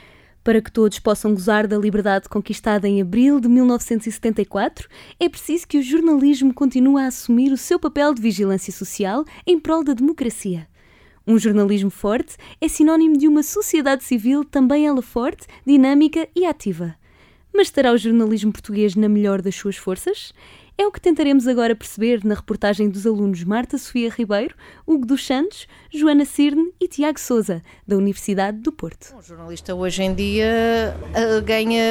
Para 0.44 0.62
que 0.62 0.72
todos 0.72 0.98
possam 0.98 1.34
gozar 1.34 1.68
da 1.68 1.78
liberdade 1.78 2.30
conquistada 2.30 2.88
em 2.88 3.02
abril 3.02 3.40
de 3.40 3.50
1974, 3.50 4.88
é 5.20 5.28
preciso 5.28 5.68
que 5.68 5.78
o 5.78 5.84
jornalismo 5.84 6.54
continue 6.54 7.02
a 7.02 7.08
assumir 7.08 7.52
o 7.52 7.58
seu 7.58 7.78
papel 7.78 8.14
de 8.14 8.22
vigilância 8.22 8.72
social 8.72 9.26
em 9.46 9.60
prol 9.60 9.84
da 9.84 9.94
democracia. 9.94 10.68
Um 11.28 11.38
jornalismo 11.38 11.90
forte 11.90 12.38
é 12.62 12.70
sinónimo 12.70 13.18
de 13.18 13.28
uma 13.28 13.44
sociedade 13.44 14.02
civil 14.02 14.46
também 14.46 14.88
ela 14.88 15.02
forte, 15.02 15.46
dinâmica 15.66 16.26
e 16.34 16.46
ativa. 16.46 16.96
Mas 17.54 17.68
estará 17.68 17.92
o 17.92 17.98
jornalismo 17.98 18.54
português 18.54 18.96
na 18.96 19.10
melhor 19.10 19.42
das 19.42 19.54
suas 19.54 19.76
forças? 19.76 20.32
É 20.78 20.88
o 20.88 20.92
que 20.92 21.02
tentaremos 21.02 21.46
agora 21.46 21.76
perceber 21.76 22.24
na 22.24 22.34
reportagem 22.34 22.88
dos 22.88 23.06
alunos 23.06 23.44
Marta 23.44 23.78
Sofia 23.78 24.10
Ribeiro, 24.10 24.56
Hugo 24.86 25.06
dos 25.06 25.26
Santos, 25.26 25.68
Joana 25.94 26.24
Cirne 26.24 26.72
e 26.80 26.88
Tiago 26.88 27.20
Souza, 27.20 27.62
da 27.86 27.98
Universidade 27.98 28.60
do 28.60 28.72
Porto. 28.72 29.14
Um 29.14 29.22
jornalista 29.22 29.76
hoje 29.76 30.04
em 30.04 30.14
dia 30.14 30.96
uh, 31.10 31.42
ganha 31.42 31.84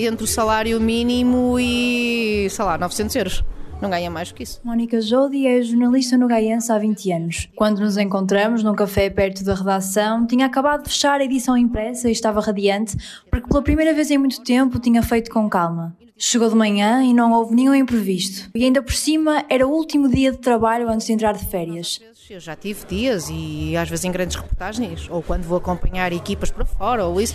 entre 0.00 0.24
o 0.24 0.26
salário 0.26 0.80
mínimo 0.80 1.58
e, 1.60 2.48
sei 2.48 2.64
lá, 2.64 2.78
900 2.78 3.16
euros. 3.16 3.44
Não 3.80 3.88
ganha 3.88 4.10
mais 4.10 4.28
do 4.28 4.34
que 4.34 4.42
isso. 4.42 4.60
Mónica 4.62 5.00
Jodi 5.00 5.46
é 5.46 5.62
jornalista 5.62 6.18
no 6.18 6.28
Gaiense 6.28 6.70
há 6.70 6.78
20 6.78 7.12
anos. 7.12 7.48
Quando 7.56 7.80
nos 7.80 7.96
encontramos 7.96 8.62
num 8.62 8.74
café 8.74 9.08
perto 9.08 9.42
da 9.42 9.54
redação, 9.54 10.26
tinha 10.26 10.46
acabado 10.46 10.82
de 10.82 10.90
fechar 10.90 11.20
a 11.20 11.24
edição 11.24 11.56
impressa 11.56 12.08
e 12.08 12.12
estava 12.12 12.40
radiante, 12.40 12.96
porque 13.30 13.48
pela 13.48 13.62
primeira 13.62 13.94
vez 13.94 14.10
em 14.10 14.18
muito 14.18 14.42
tempo 14.42 14.78
tinha 14.78 15.02
feito 15.02 15.30
com 15.30 15.48
calma. 15.48 15.96
Chegou 16.18 16.50
de 16.50 16.54
manhã 16.54 17.02
e 17.02 17.14
não 17.14 17.32
houve 17.32 17.54
nenhum 17.54 17.74
imprevisto. 17.74 18.50
E 18.54 18.64
ainda 18.64 18.82
por 18.82 18.92
cima 18.92 19.42
era 19.48 19.66
o 19.66 19.70
último 19.70 20.06
dia 20.06 20.30
de 20.30 20.36
trabalho 20.38 20.90
antes 20.90 21.06
de 21.06 21.14
entrar 21.14 21.32
de 21.32 21.46
férias. 21.46 21.98
Eu 22.28 22.38
já 22.38 22.54
tive 22.54 22.84
dias 22.86 23.28
e 23.32 23.74
às 23.74 23.88
vezes 23.88 24.04
em 24.04 24.12
grandes 24.12 24.36
reportagens, 24.36 25.08
ou 25.10 25.22
quando 25.22 25.44
vou 25.44 25.56
acompanhar 25.56 26.12
equipas 26.12 26.50
para 26.50 26.66
fora, 26.66 27.06
ou 27.06 27.20
isso. 27.20 27.34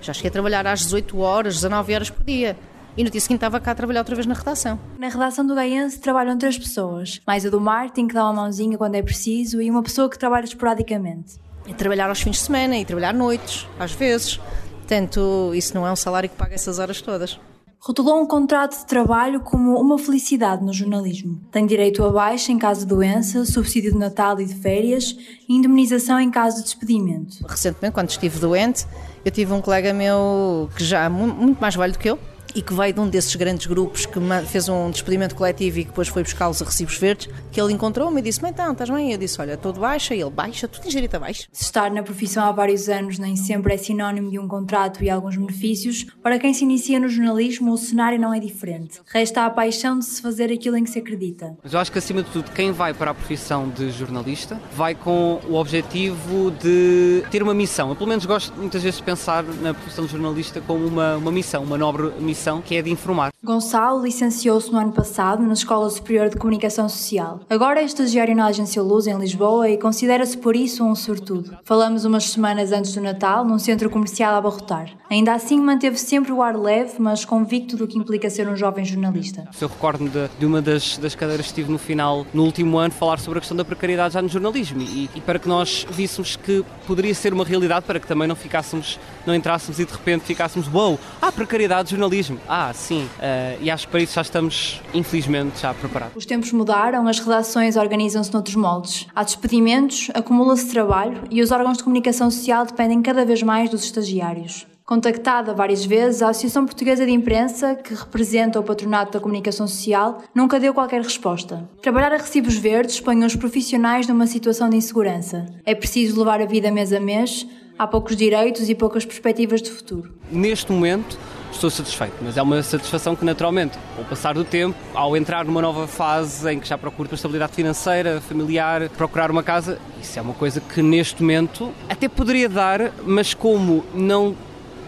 Já 0.00 0.12
cheguei 0.12 0.28
a 0.28 0.32
trabalhar 0.32 0.66
às 0.68 0.80
18 0.82 1.18
horas, 1.18 1.54
19 1.56 1.94
horas 1.94 2.08
por 2.08 2.24
dia. 2.24 2.56
E 2.96 3.04
no 3.04 3.10
dia 3.10 3.20
seguinte 3.20 3.36
estava 3.36 3.60
cá 3.60 3.72
a 3.72 3.74
trabalhar 3.74 4.00
outra 4.00 4.14
vez 4.14 4.26
na 4.26 4.32
redação. 4.32 4.80
Na 4.98 5.08
redação 5.08 5.46
do 5.46 5.54
Gaiense 5.54 6.00
trabalham 6.00 6.38
três 6.38 6.56
pessoas, 6.56 7.20
mais 7.26 7.44
a 7.44 7.50
do 7.50 7.60
Martin, 7.60 8.08
que 8.08 8.14
dá 8.14 8.24
uma 8.24 8.32
mãozinha 8.32 8.78
quando 8.78 8.94
é 8.94 9.02
preciso, 9.02 9.60
e 9.60 9.70
uma 9.70 9.82
pessoa 9.82 10.08
que 10.08 10.18
trabalha 10.18 10.46
esporadicamente. 10.46 11.38
E 11.66 11.74
trabalhar 11.74 12.08
aos 12.08 12.22
fins 12.22 12.36
de 12.36 12.42
semana 12.42 12.74
e 12.78 12.86
trabalhar 12.86 13.12
noites, 13.12 13.68
às 13.78 13.92
vezes. 13.92 14.40
Portanto, 14.78 15.52
isso 15.54 15.74
não 15.74 15.86
é 15.86 15.92
um 15.92 15.96
salário 15.96 16.26
que 16.30 16.36
paga 16.36 16.54
essas 16.54 16.78
horas 16.78 17.02
todas. 17.02 17.38
Rotulou 17.78 18.18
um 18.18 18.26
contrato 18.26 18.78
de 18.78 18.86
trabalho 18.86 19.40
como 19.40 19.78
uma 19.78 19.98
felicidade 19.98 20.64
no 20.64 20.72
jornalismo. 20.72 21.38
Tem 21.52 21.66
direito 21.66 22.02
a 22.02 22.10
baixa 22.10 22.50
em 22.50 22.58
caso 22.58 22.80
de 22.80 22.86
doença, 22.86 23.44
subsídio 23.44 23.92
de 23.92 23.98
Natal 23.98 24.40
e 24.40 24.46
de 24.46 24.54
férias 24.54 25.14
e 25.46 25.54
indemnização 25.54 26.18
em 26.18 26.30
caso 26.30 26.56
de 26.56 26.62
despedimento. 26.62 27.46
Recentemente, 27.46 27.92
quando 27.92 28.08
estive 28.08 28.38
doente, 28.38 28.86
eu 29.22 29.30
tive 29.30 29.52
um 29.52 29.60
colega 29.60 29.92
meu 29.92 30.70
que 30.74 30.82
já 30.82 31.04
é 31.04 31.08
muito 31.10 31.60
mais 31.60 31.76
velho 31.76 31.92
do 31.92 31.98
que 31.98 32.08
eu, 32.08 32.18
e 32.56 32.62
que 32.62 32.72
veio 32.72 32.94
de 32.94 33.00
um 33.00 33.06
desses 33.06 33.36
grandes 33.36 33.66
grupos 33.66 34.06
que 34.06 34.18
fez 34.46 34.66
um 34.66 34.90
despedimento 34.90 35.34
coletivo 35.34 35.80
e 35.80 35.84
que 35.84 35.90
depois 35.90 36.08
foi 36.08 36.22
buscá-los 36.22 36.62
a 36.62 36.64
recibos 36.64 36.96
verdes, 36.96 37.28
que 37.52 37.60
ele 37.60 37.74
encontrou-me 37.74 38.18
e 38.18 38.22
disse-me, 38.22 38.48
então, 38.48 38.72
estás 38.72 38.88
bem? 38.88 39.12
Eu 39.12 39.18
disse, 39.18 39.38
olha, 39.38 39.52
estou 39.52 39.74
de 39.74 39.78
baixa. 39.78 40.14
E 40.14 40.22
ele, 40.22 40.30
baixa? 40.30 40.66
Tu 40.66 40.80
tens 40.80 40.90
direito 40.90 41.14
a 41.16 41.18
baixa? 41.18 41.46
Se 41.52 41.64
estar 41.64 41.90
na 41.90 42.02
profissão 42.02 42.44
há 42.44 42.52
vários 42.52 42.88
anos 42.88 43.18
nem 43.18 43.36
sempre 43.36 43.74
é 43.74 43.76
sinónimo 43.76 44.30
de 44.30 44.38
um 44.38 44.48
contrato 44.48 45.04
e 45.04 45.10
alguns 45.10 45.36
benefícios, 45.36 46.06
para 46.22 46.38
quem 46.38 46.54
se 46.54 46.64
inicia 46.64 46.98
no 46.98 47.10
jornalismo 47.10 47.74
o 47.74 47.76
cenário 47.76 48.18
não 48.18 48.32
é 48.32 48.40
diferente. 48.40 49.02
Resta 49.04 49.44
a 49.44 49.50
paixão 49.50 49.98
de 49.98 50.06
se 50.06 50.22
fazer 50.22 50.50
aquilo 50.50 50.78
em 50.78 50.84
que 50.84 50.88
se 50.88 50.98
acredita. 50.98 51.54
Mas 51.62 51.74
eu 51.74 51.78
acho 51.78 51.92
que, 51.92 51.98
acima 51.98 52.22
de 52.22 52.30
tudo, 52.30 52.50
quem 52.52 52.72
vai 52.72 52.94
para 52.94 53.10
a 53.10 53.14
profissão 53.14 53.68
de 53.68 53.90
jornalista 53.90 54.58
vai 54.72 54.94
com 54.94 55.40
o 55.46 55.56
objetivo 55.56 56.50
de 56.52 57.22
ter 57.30 57.42
uma 57.42 57.52
missão. 57.52 57.90
Eu, 57.90 57.96
pelo 57.96 58.08
menos, 58.08 58.24
gosto 58.24 58.56
muitas 58.56 58.82
vezes 58.82 58.98
de 58.98 59.04
pensar 59.04 59.44
na 59.44 59.74
profissão 59.74 60.06
de 60.06 60.12
jornalista 60.12 60.62
como 60.62 60.86
uma, 60.86 61.16
uma 61.16 61.30
missão, 61.30 61.62
uma 61.62 61.76
nobre 61.76 62.10
missão 62.18 62.45
que 62.64 62.76
é 62.76 62.82
de 62.82 62.90
informar. 62.90 63.32
Gonçalo 63.42 64.02
licenciou-se 64.02 64.70
no 64.70 64.78
ano 64.78 64.92
passado 64.92 65.42
na 65.42 65.52
Escola 65.52 65.90
Superior 65.90 66.28
de 66.28 66.36
Comunicação 66.36 66.88
Social. 66.88 67.40
Agora 67.50 67.80
é 67.80 67.84
estagiário 67.84 68.36
na 68.36 68.46
Agência 68.46 68.80
Luz 68.82 69.06
em 69.06 69.18
Lisboa 69.18 69.68
e 69.68 69.76
considera-se 69.76 70.36
por 70.36 70.54
isso 70.54 70.84
um 70.84 70.94
sortudo. 70.94 71.56
Falamos 71.64 72.04
umas 72.04 72.24
semanas 72.24 72.72
antes 72.72 72.94
do 72.94 73.00
Natal 73.00 73.44
num 73.44 73.58
centro 73.58 73.90
comercial 73.90 74.34
a 74.34 74.38
abarrotar. 74.38 74.90
Ainda 75.10 75.34
assim 75.34 75.60
manteve 75.60 75.98
sempre 75.98 76.32
o 76.32 76.42
ar 76.42 76.56
leve, 76.56 76.94
mas 76.98 77.24
convicto 77.24 77.76
do 77.76 77.86
que 77.86 77.98
implica 77.98 78.30
ser 78.30 78.48
um 78.48 78.56
jovem 78.56 78.84
jornalista. 78.84 79.48
Eu 79.60 79.68
recordo-me 79.68 80.10
de, 80.10 80.28
de, 80.38 80.46
uma 80.46 80.62
das, 80.62 80.98
das 80.98 81.14
cadeiras 81.14 81.48
que 81.48 81.54
tive 81.54 81.70
no 81.70 81.78
final, 81.78 82.26
no 82.32 82.44
último 82.44 82.78
ano, 82.78 82.92
falar 82.92 83.18
sobre 83.18 83.38
a 83.38 83.40
questão 83.40 83.56
da 83.56 83.64
precariedade 83.64 84.14
já 84.14 84.22
no 84.22 84.28
jornalismo 84.28 84.82
e, 84.82 85.10
e 85.14 85.20
para 85.20 85.38
que 85.38 85.48
nós 85.48 85.86
víssemos 85.90 86.36
que 86.36 86.64
poderia 86.86 87.14
ser 87.14 87.32
uma 87.32 87.44
realidade, 87.44 87.86
para 87.86 87.98
que 87.98 88.06
também 88.06 88.28
não 88.28 88.36
ficássemos, 88.36 88.98
não 89.26 89.34
entrássemos 89.34 89.80
e 89.80 89.84
de 89.84 89.92
repente 89.92 90.24
ficássemos, 90.24 90.68
uou, 90.68 90.90
wow, 90.90 91.00
ah, 91.20 91.32
precariedade 91.32 91.90
jornalismo 91.90 92.35
ah, 92.48 92.72
sim. 92.74 93.04
Uh, 93.04 93.62
e 93.62 93.70
acho 93.70 93.86
que 93.86 93.90
para 93.90 94.00
isso 94.00 94.14
já 94.14 94.22
estamos, 94.22 94.80
infelizmente, 94.94 95.60
já 95.60 95.72
preparados. 95.74 96.16
Os 96.16 96.26
tempos 96.26 96.52
mudaram, 96.52 97.06
as 97.08 97.18
redações 97.18 97.76
organizam-se 97.76 98.32
noutros 98.32 98.56
moldes. 98.56 99.06
Há 99.14 99.22
despedimentos, 99.22 100.10
acumula-se 100.14 100.70
trabalho 100.70 101.22
e 101.30 101.42
os 101.42 101.50
órgãos 101.50 101.78
de 101.78 101.84
comunicação 101.84 102.30
social 102.30 102.66
dependem 102.66 103.02
cada 103.02 103.24
vez 103.24 103.42
mais 103.42 103.70
dos 103.70 103.84
estagiários. 103.84 104.66
Contactada 104.86 105.52
várias 105.52 105.84
vezes, 105.84 106.22
a 106.22 106.28
Associação 106.28 106.64
Portuguesa 106.64 107.04
de 107.04 107.10
Imprensa, 107.10 107.74
que 107.74 107.92
representa 107.92 108.60
o 108.60 108.62
patronato 108.62 109.14
da 109.14 109.20
comunicação 109.20 109.66
social, 109.66 110.22
nunca 110.32 110.60
deu 110.60 110.72
qualquer 110.72 111.02
resposta. 111.02 111.68
Trabalhar 111.82 112.12
a 112.12 112.18
recibos 112.18 112.54
verdes 112.54 113.00
põe 113.00 113.24
os 113.24 113.34
profissionais 113.34 114.06
numa 114.06 114.28
situação 114.28 114.70
de 114.70 114.76
insegurança. 114.76 115.44
É 115.64 115.74
preciso 115.74 116.16
levar 116.16 116.40
a 116.40 116.46
vida 116.46 116.70
mês 116.70 116.92
a 116.92 117.00
mês, 117.00 117.44
há 117.76 117.84
poucos 117.84 118.14
direitos 118.14 118.68
e 118.68 118.76
poucas 118.76 119.04
perspectivas 119.04 119.60
de 119.60 119.72
futuro. 119.72 120.14
Neste 120.30 120.70
momento, 120.70 121.18
estou 121.56 121.70
satisfeito, 121.70 122.14
mas 122.22 122.36
é 122.36 122.42
uma 122.42 122.62
satisfação 122.62 123.16
que 123.16 123.24
naturalmente, 123.24 123.78
ao 123.98 124.04
passar 124.04 124.34
do 124.34 124.44
tempo, 124.44 124.76
ao 124.94 125.16
entrar 125.16 125.44
numa 125.44 125.60
nova 125.60 125.86
fase 125.86 126.52
em 126.52 126.60
que 126.60 126.68
já 126.68 126.78
procuro 126.78 127.12
estabilidade 127.12 127.52
financeira, 127.52 128.20
familiar, 128.20 128.88
procurar 128.90 129.30
uma 129.30 129.42
casa, 129.42 129.78
isso 130.00 130.18
é 130.18 130.22
uma 130.22 130.34
coisa 130.34 130.60
que 130.60 130.82
neste 130.82 131.22
momento 131.22 131.72
até 131.88 132.08
poderia 132.08 132.48
dar, 132.48 132.92
mas 133.04 133.34
como 133.34 133.84
não 133.94 134.36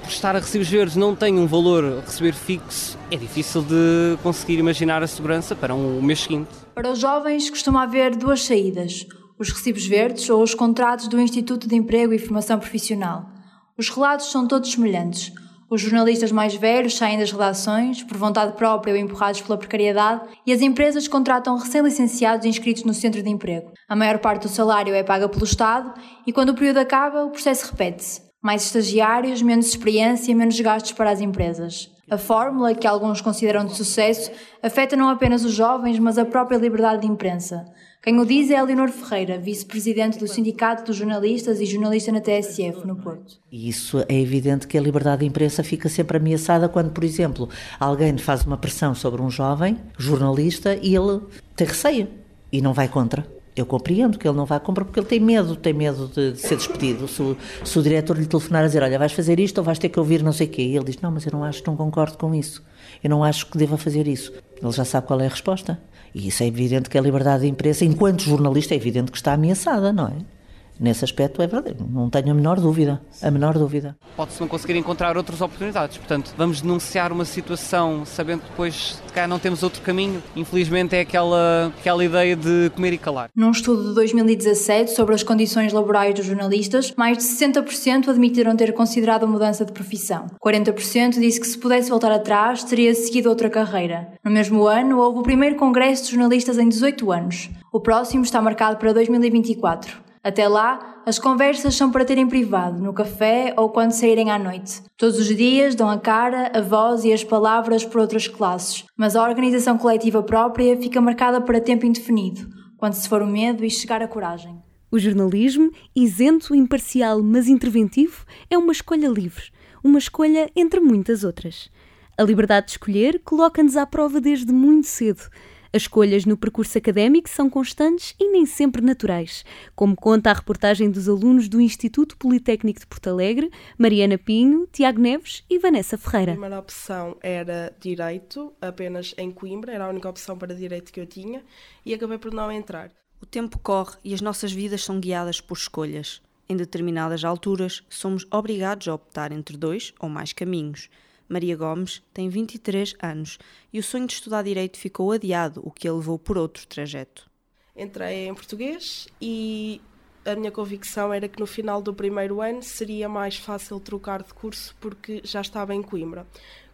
estar 0.06 0.34
a 0.36 0.38
recibos 0.38 0.68
verdes 0.68 0.96
não 0.96 1.14
tem 1.14 1.38
um 1.38 1.46
valor 1.46 1.98
a 1.98 2.00
receber 2.00 2.32
fixo, 2.32 2.98
é 3.10 3.16
difícil 3.16 3.62
de 3.62 4.18
conseguir 4.22 4.58
imaginar 4.58 5.02
a 5.02 5.06
segurança 5.06 5.54
para 5.54 5.74
um 5.74 6.00
mês 6.00 6.20
seguinte. 6.20 6.48
Para 6.74 6.92
os 6.92 6.98
jovens 6.98 7.50
costuma 7.50 7.82
haver 7.82 8.16
duas 8.16 8.42
saídas, 8.42 9.06
os 9.38 9.50
recibos 9.50 9.86
verdes 9.86 10.28
ou 10.30 10.42
os 10.42 10.54
contratos 10.54 11.08
do 11.08 11.20
Instituto 11.20 11.68
de 11.68 11.76
Emprego 11.76 12.12
e 12.12 12.18
Formação 12.18 12.58
Profissional. 12.58 13.30
Os 13.76 13.88
relatos 13.88 14.30
são 14.30 14.46
todos 14.46 14.72
semelhantes. 14.72 15.32
Os 15.70 15.82
jornalistas 15.82 16.32
mais 16.32 16.54
velhos 16.54 16.96
saem 16.96 17.18
das 17.18 17.30
redações, 17.30 18.02
por 18.02 18.16
vontade 18.16 18.56
própria 18.56 18.94
ou 18.94 18.98
empurrados 18.98 19.42
pela 19.42 19.58
precariedade, 19.58 20.22
e 20.46 20.52
as 20.52 20.62
empresas 20.62 21.06
contratam 21.06 21.58
recém-licenciados 21.58 22.46
inscritos 22.46 22.84
no 22.84 22.94
centro 22.94 23.22
de 23.22 23.28
emprego. 23.28 23.72
A 23.86 23.94
maior 23.94 24.18
parte 24.18 24.44
do 24.44 24.48
salário 24.48 24.94
é 24.94 25.02
paga 25.02 25.28
pelo 25.28 25.44
Estado 25.44 25.92
e, 26.26 26.32
quando 26.32 26.50
o 26.50 26.54
período 26.54 26.78
acaba, 26.78 27.22
o 27.24 27.30
processo 27.30 27.70
repete-se. 27.70 28.22
Mais 28.42 28.64
estagiários, 28.64 29.42
menos 29.42 29.66
experiência, 29.66 30.34
menos 30.34 30.58
gastos 30.58 30.92
para 30.92 31.10
as 31.10 31.20
empresas. 31.20 31.90
A 32.10 32.16
fórmula, 32.16 32.74
que 32.74 32.86
alguns 32.86 33.20
consideram 33.20 33.66
de 33.66 33.76
sucesso, 33.76 34.30
afeta 34.62 34.96
não 34.96 35.10
apenas 35.10 35.44
os 35.44 35.52
jovens, 35.52 35.98
mas 35.98 36.16
a 36.16 36.24
própria 36.24 36.56
liberdade 36.56 37.02
de 37.02 37.06
imprensa. 37.06 37.66
Quem 38.08 38.18
o 38.18 38.24
diz 38.24 38.48
é 38.50 38.56
a 38.56 38.62
Leonor 38.62 38.88
Ferreira, 38.88 39.36
vice-presidente 39.36 40.18
do 40.18 40.26
Sindicato 40.26 40.82
dos 40.82 40.96
Jornalistas 40.96 41.60
e 41.60 41.66
jornalista 41.66 42.10
na 42.10 42.22
TSF, 42.22 42.86
no 42.86 42.96
Porto. 42.96 43.36
Isso 43.52 44.02
é 44.08 44.18
evidente 44.18 44.66
que 44.66 44.78
a 44.78 44.80
liberdade 44.80 45.20
de 45.20 45.26
imprensa 45.26 45.62
fica 45.62 45.90
sempre 45.90 46.16
ameaçada 46.16 46.70
quando, 46.70 46.90
por 46.90 47.04
exemplo, 47.04 47.50
alguém 47.78 48.16
faz 48.16 48.46
uma 48.46 48.56
pressão 48.56 48.94
sobre 48.94 49.20
um 49.20 49.28
jovem 49.28 49.76
jornalista 49.98 50.74
e 50.80 50.96
ele 50.96 51.20
tem 51.54 51.66
receio 51.66 52.08
e 52.50 52.62
não 52.62 52.72
vai 52.72 52.88
contra. 52.88 53.26
Eu 53.54 53.66
compreendo 53.66 54.18
que 54.18 54.26
ele 54.26 54.38
não 54.38 54.46
vai 54.46 54.58
comprar 54.58 54.86
porque 54.86 55.00
ele 55.00 55.06
tem 55.06 55.20
medo, 55.20 55.54
tem 55.54 55.74
medo 55.74 56.08
de, 56.08 56.32
de 56.32 56.38
ser 56.38 56.56
despedido. 56.56 57.06
Se 57.06 57.20
o, 57.20 57.36
se 57.62 57.78
o, 57.78 57.82
diretor 57.82 58.16
lhe 58.16 58.24
telefonar 58.24 58.64
a 58.64 58.68
dizer, 58.68 58.82
olha, 58.82 58.98
vais 58.98 59.12
fazer 59.12 59.38
isto 59.38 59.58
ou 59.58 59.64
vais 59.64 59.78
ter 59.78 59.90
que 59.90 59.98
ouvir 59.98 60.22
não 60.22 60.32
sei 60.32 60.46
o 60.46 60.50
quê, 60.50 60.62
e 60.62 60.74
ele 60.74 60.86
diz, 60.86 60.98
não, 61.02 61.10
mas 61.10 61.26
eu 61.26 61.32
não 61.32 61.44
acho, 61.44 61.62
não 61.66 61.76
concordo 61.76 62.16
com 62.16 62.34
isso. 62.34 62.64
Eu 63.04 63.10
não 63.10 63.22
acho 63.22 63.44
que 63.48 63.58
deva 63.58 63.76
fazer 63.76 64.08
isso. 64.08 64.32
Ele 64.62 64.72
já 64.72 64.86
sabe 64.86 65.06
qual 65.06 65.20
é 65.20 65.26
a 65.26 65.28
resposta. 65.28 65.78
E 66.14 66.28
isso 66.28 66.42
é 66.42 66.46
evidente 66.46 66.88
que 66.88 66.98
a 66.98 67.00
liberdade 67.00 67.42
de 67.42 67.48
imprensa, 67.48 67.84
enquanto 67.84 68.22
jornalista, 68.22 68.74
é 68.74 68.76
evidente 68.76 69.10
que 69.10 69.18
está 69.18 69.32
ameaçada, 69.32 69.92
não 69.92 70.08
é? 70.08 70.37
Nesse 70.80 71.04
aspecto 71.04 71.42
é 71.42 71.46
verdade, 71.46 71.76
não 71.90 72.08
tenho 72.08 72.30
a 72.30 72.34
menor 72.34 72.60
dúvida, 72.60 73.00
a 73.20 73.30
menor 73.30 73.58
dúvida. 73.58 73.96
Pode-se 74.16 74.40
não 74.40 74.46
conseguir 74.46 74.76
encontrar 74.76 75.16
outras 75.16 75.40
oportunidades, 75.40 75.98
portanto, 75.98 76.32
vamos 76.36 76.60
denunciar 76.60 77.12
uma 77.12 77.24
situação 77.24 78.04
sabendo 78.04 78.42
que 78.42 78.50
depois, 78.50 79.02
de 79.06 79.12
cá, 79.12 79.26
não 79.26 79.38
temos 79.38 79.62
outro 79.62 79.82
caminho. 79.82 80.22
Infelizmente 80.36 80.94
é 80.94 81.00
aquela, 81.00 81.72
aquela 81.78 82.04
ideia 82.04 82.36
de 82.36 82.70
comer 82.74 82.92
e 82.92 82.98
calar. 82.98 83.28
Num 83.34 83.50
estudo 83.50 83.88
de 83.88 83.94
2017 83.94 84.92
sobre 84.92 85.14
as 85.14 85.22
condições 85.22 85.72
laborais 85.72 86.14
dos 86.14 86.26
jornalistas, 86.26 86.94
mais 86.96 87.18
de 87.18 87.24
60% 87.24 88.08
admitiram 88.08 88.54
ter 88.54 88.72
considerado 88.72 89.24
a 89.24 89.26
mudança 89.26 89.64
de 89.64 89.72
profissão. 89.72 90.26
40% 90.40 91.18
disse 91.18 91.40
que 91.40 91.46
se 91.46 91.58
pudesse 91.58 91.90
voltar 91.90 92.12
atrás, 92.12 92.62
teria 92.62 92.94
seguido 92.94 93.28
outra 93.28 93.50
carreira. 93.50 94.12
No 94.24 94.30
mesmo 94.30 94.66
ano, 94.66 94.98
houve 94.98 95.18
o 95.18 95.22
primeiro 95.22 95.56
congresso 95.56 96.04
de 96.04 96.10
jornalistas 96.12 96.58
em 96.58 96.68
18 96.68 97.10
anos. 97.10 97.50
O 97.72 97.80
próximo 97.80 98.22
está 98.22 98.40
marcado 98.40 98.76
para 98.76 98.92
2024. 98.92 100.07
Até 100.28 100.46
lá, 100.46 101.00
as 101.06 101.18
conversas 101.18 101.74
são 101.74 101.90
para 101.90 102.04
ter 102.04 102.18
em 102.18 102.28
privado, 102.28 102.82
no 102.82 102.92
café 102.92 103.54
ou 103.56 103.70
quando 103.70 103.92
saírem 103.92 104.30
à 104.30 104.38
noite. 104.38 104.82
Todos 104.98 105.18
os 105.18 105.26
dias 105.34 105.74
dão 105.74 105.88
a 105.88 105.98
cara, 105.98 106.52
a 106.54 106.60
voz 106.60 107.02
e 107.02 107.14
as 107.14 107.24
palavras 107.24 107.82
por 107.82 108.02
outras 108.02 108.28
classes, 108.28 108.84
mas 108.94 109.16
a 109.16 109.26
organização 109.26 109.78
coletiva 109.78 110.22
própria 110.22 110.76
fica 110.76 111.00
marcada 111.00 111.40
para 111.40 111.62
tempo 111.62 111.86
indefinido, 111.86 112.46
quando 112.76 112.92
se 112.92 113.08
for 113.08 113.22
o 113.22 113.26
medo 113.26 113.64
e 113.64 113.70
chegar 113.70 114.02
a 114.02 114.06
coragem. 114.06 114.62
O 114.90 114.98
jornalismo, 114.98 115.70
isento, 115.96 116.54
imparcial, 116.54 117.22
mas 117.22 117.48
interventivo, 117.48 118.26
é 118.50 118.58
uma 118.58 118.72
escolha 118.72 119.08
livre, 119.08 119.44
uma 119.82 119.98
escolha 119.98 120.50
entre 120.54 120.78
muitas 120.78 121.24
outras. 121.24 121.70
A 122.18 122.22
liberdade 122.22 122.66
de 122.66 122.72
escolher 122.72 123.22
coloca-nos 123.24 123.78
à 123.78 123.86
prova 123.86 124.20
desde 124.20 124.52
muito 124.52 124.88
cedo. 124.88 125.22
As 125.72 125.82
escolhas 125.82 126.24
no 126.24 126.36
percurso 126.36 126.78
académico 126.78 127.28
são 127.28 127.50
constantes 127.50 128.14
e 128.18 128.30
nem 128.30 128.46
sempre 128.46 128.80
naturais, 128.80 129.44
como 129.76 129.94
conta 129.94 130.30
a 130.30 130.32
reportagem 130.32 130.90
dos 130.90 131.08
alunos 131.08 131.46
do 131.46 131.60
Instituto 131.60 132.16
Politécnico 132.16 132.80
de 132.80 132.86
Porto 132.86 133.08
Alegre, 133.08 133.50
Mariana 133.76 134.16
Pinho, 134.16 134.66
Tiago 134.72 134.98
Neves 134.98 135.44
e 135.48 135.58
Vanessa 135.58 135.98
Ferreira. 135.98 136.32
A 136.32 136.34
primeira 136.34 136.58
opção 136.58 137.16
era 137.22 137.74
Direito, 137.78 138.52
apenas 138.62 139.14
em 139.18 139.30
Coimbra, 139.30 139.72
era 139.72 139.84
a 139.84 139.90
única 139.90 140.08
opção 140.08 140.38
para 140.38 140.54
Direito 140.54 140.90
que 140.90 141.00
eu 141.00 141.06
tinha, 141.06 141.44
e 141.84 141.92
acabei 141.92 142.16
por 142.16 142.32
não 142.32 142.50
entrar. 142.50 142.90
O 143.20 143.26
tempo 143.26 143.58
corre 143.58 143.96
e 144.02 144.14
as 144.14 144.22
nossas 144.22 144.52
vidas 144.52 144.82
são 144.82 144.98
guiadas 144.98 145.40
por 145.40 145.56
escolhas. 145.56 146.22
Em 146.48 146.56
determinadas 146.56 147.24
alturas, 147.24 147.82
somos 147.90 148.26
obrigados 148.30 148.88
a 148.88 148.94
optar 148.94 149.32
entre 149.32 149.54
dois 149.56 149.92
ou 150.00 150.08
mais 150.08 150.32
caminhos. 150.32 150.88
Maria 151.28 151.56
Gomes 151.56 152.02
tem 152.12 152.28
23 152.28 152.94
anos 153.02 153.38
e 153.72 153.78
o 153.78 153.82
sonho 153.82 154.06
de 154.06 154.14
estudar 154.14 154.42
Direito 154.42 154.78
ficou 154.78 155.12
adiado, 155.12 155.60
o 155.64 155.70
que 155.70 155.86
a 155.86 155.92
levou 155.92 156.18
por 156.18 156.38
outro 156.38 156.66
trajeto. 156.66 157.28
Entrei 157.76 158.26
em 158.26 158.34
português 158.34 159.06
e 159.20 159.80
a 160.24 160.34
minha 160.34 160.50
convicção 160.50 161.12
era 161.12 161.28
que 161.28 161.38
no 161.38 161.46
final 161.46 161.80
do 161.80 161.94
primeiro 161.94 162.40
ano 162.40 162.62
seria 162.62 163.08
mais 163.08 163.36
fácil 163.36 163.78
trocar 163.78 164.22
de 164.22 164.34
curso 164.34 164.74
porque 164.80 165.20
já 165.24 165.40
estava 165.40 165.74
em 165.74 165.82
Coimbra. 165.82 166.26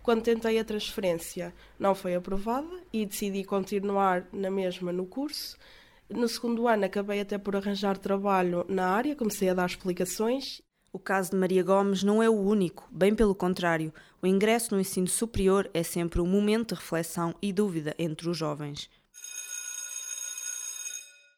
Quando 0.02 0.22
tentei 0.22 0.58
a 0.58 0.64
transferência, 0.64 1.54
não 1.78 1.94
foi 1.94 2.14
aprovada 2.14 2.68
e 2.92 3.06
decidi 3.06 3.44
continuar 3.44 4.26
na 4.32 4.50
mesma 4.50 4.92
no 4.92 5.06
curso. 5.06 5.56
No 6.10 6.28
segundo 6.28 6.68
ano, 6.68 6.84
acabei 6.84 7.20
até 7.20 7.38
por 7.38 7.56
arranjar 7.56 7.96
trabalho 7.96 8.66
na 8.68 8.88
área, 8.88 9.16
comecei 9.16 9.48
a 9.48 9.54
dar 9.54 9.66
explicações 9.66 10.60
o 10.94 10.98
caso 11.00 11.32
de 11.32 11.36
Maria 11.36 11.60
Gomes 11.60 12.04
não 12.04 12.22
é 12.22 12.30
o 12.30 12.40
único, 12.40 12.88
bem 12.88 13.16
pelo 13.16 13.34
contrário. 13.34 13.92
O 14.22 14.28
ingresso 14.28 14.72
no 14.72 14.80
ensino 14.80 15.08
superior 15.08 15.68
é 15.74 15.82
sempre 15.82 16.20
um 16.20 16.26
momento 16.26 16.68
de 16.68 16.80
reflexão 16.80 17.34
e 17.42 17.52
dúvida 17.52 17.96
entre 17.98 18.30
os 18.30 18.38
jovens. 18.38 18.88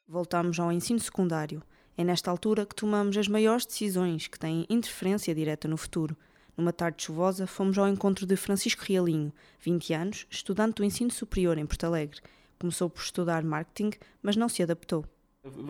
Voltamos 0.07 0.61
ao 0.61 0.71
ensino 0.71 1.01
secundário. 1.01 1.63
É 1.97 2.05
nesta 2.05 2.31
altura 2.31 2.67
que 2.67 2.75
tomamos 2.75 3.17
as 3.17 3.29
maiores 3.29 3.65
decisões 3.65 4.29
que 4.29 4.39
têm 4.39 4.67
interferência 4.69 5.35
direta 5.35 5.67
no 5.67 5.79
futuro. 5.79 6.15
Numa 6.55 6.71
tarde 6.71 7.03
chuvosa, 7.05 7.47
fomos 7.47 7.79
ao 7.79 7.89
encontro 7.89 8.27
de 8.27 8.37
Francisco 8.37 8.85
Realinho, 8.85 9.33
20 9.61 9.95
anos, 9.95 10.27
estudante 10.29 10.75
do 10.75 10.85
ensino 10.85 11.11
superior 11.11 11.57
em 11.57 11.65
Porto 11.65 11.85
Alegre. 11.85 12.21
Começou 12.59 12.91
por 12.91 13.01
estudar 13.01 13.43
marketing, 13.43 13.93
mas 14.23 14.37
não 14.37 14.51
se 14.51 14.63
adaptou. 14.63 15.07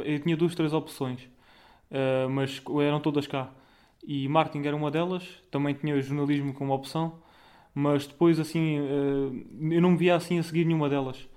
Eu 0.05 0.19
tinha 0.19 0.37
duas, 0.37 0.57
três 0.57 0.73
opções, 0.73 1.23
uh, 1.89 2.29
mas 2.29 2.61
eram 2.83 2.99
todas 2.99 3.29
cá 3.29 3.49
e 4.05 4.29
marketing 4.29 4.67
era 4.67 4.77
uma 4.77 4.91
delas, 4.91 5.25
também 5.51 5.75
tinha 5.75 6.01
jornalismo 6.01 6.55
como 6.55 6.73
opção, 6.73 7.21
mas 7.75 8.07
depois 8.07 8.41
assim 8.41 8.79
eh, 8.79 9.75
eu 9.77 9.83
não 9.83 9.91
me 9.91 9.97
via 9.97 10.17
assim 10.17 10.39
a 10.39 10.43
seguir 10.43 10.65
nenhuma 10.65 10.89
delas. 10.89 11.29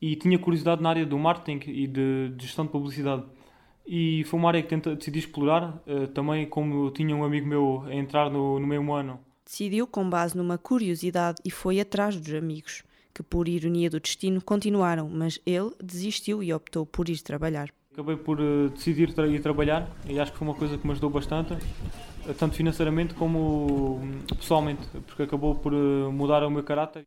E 0.00 0.16
tinha 0.16 0.38
curiosidade 0.38 0.82
na 0.82 0.90
área 0.90 1.06
do 1.06 1.18
marketing 1.18 1.70
e 1.70 1.86
de, 1.86 2.34
gestão 2.38 2.64
de 2.64 2.72
publicidade. 2.72 3.24
E 3.86 4.24
foi 4.24 4.38
uma 4.38 4.48
área 4.48 4.62
que 4.62 4.68
tenta, 4.68 4.94
decidi 4.94 5.18
explorar, 5.18 5.82
eh, 5.86 6.06
também 6.08 6.46
como 6.46 6.90
tinha 6.90 7.14
um 7.16 7.24
amigo 7.24 7.46
meu 7.46 7.82
a 7.86 7.94
entrar 7.94 8.30
no, 8.30 8.58
no 8.58 8.66
mesmo 8.66 8.92
ano. 8.92 9.18
Decidiu 9.44 9.86
com 9.86 10.08
base 10.08 10.36
numa 10.36 10.56
curiosidade 10.56 11.40
e 11.44 11.50
foi 11.50 11.80
atrás 11.80 12.16
dos 12.16 12.32
amigos, 12.32 12.84
que 13.12 13.22
por 13.22 13.48
ironia 13.48 13.90
do 13.90 14.00
destino 14.00 14.40
continuaram, 14.40 15.08
mas 15.08 15.40
ele 15.44 15.72
desistiu 15.82 16.42
e 16.42 16.52
optou 16.52 16.86
por 16.86 17.08
ir 17.08 17.20
trabalhar. 17.22 17.70
Acabei 17.92 18.16
por 18.16 18.40
uh, 18.40 18.70
decidir 18.70 19.12
tra 19.12 19.26
ir 19.26 19.42
trabalhar 19.42 19.86
e 20.06 20.18
acho 20.18 20.32
que 20.32 20.38
foi 20.38 20.48
uma 20.48 20.54
coisa 20.54 20.78
que 20.78 20.86
me 20.86 20.92
ajudou 20.92 21.10
bastante, 21.10 21.52
uh, 21.52 22.34
tanto 22.38 22.54
financeiramente 22.54 23.12
como 23.12 24.00
uh, 24.02 24.34
pessoalmente, 24.34 24.86
porque 25.06 25.24
acabou 25.24 25.54
por 25.56 25.74
mudar 26.10 26.42
o 26.42 26.50
meu 26.50 26.64
caráter. 26.64 27.06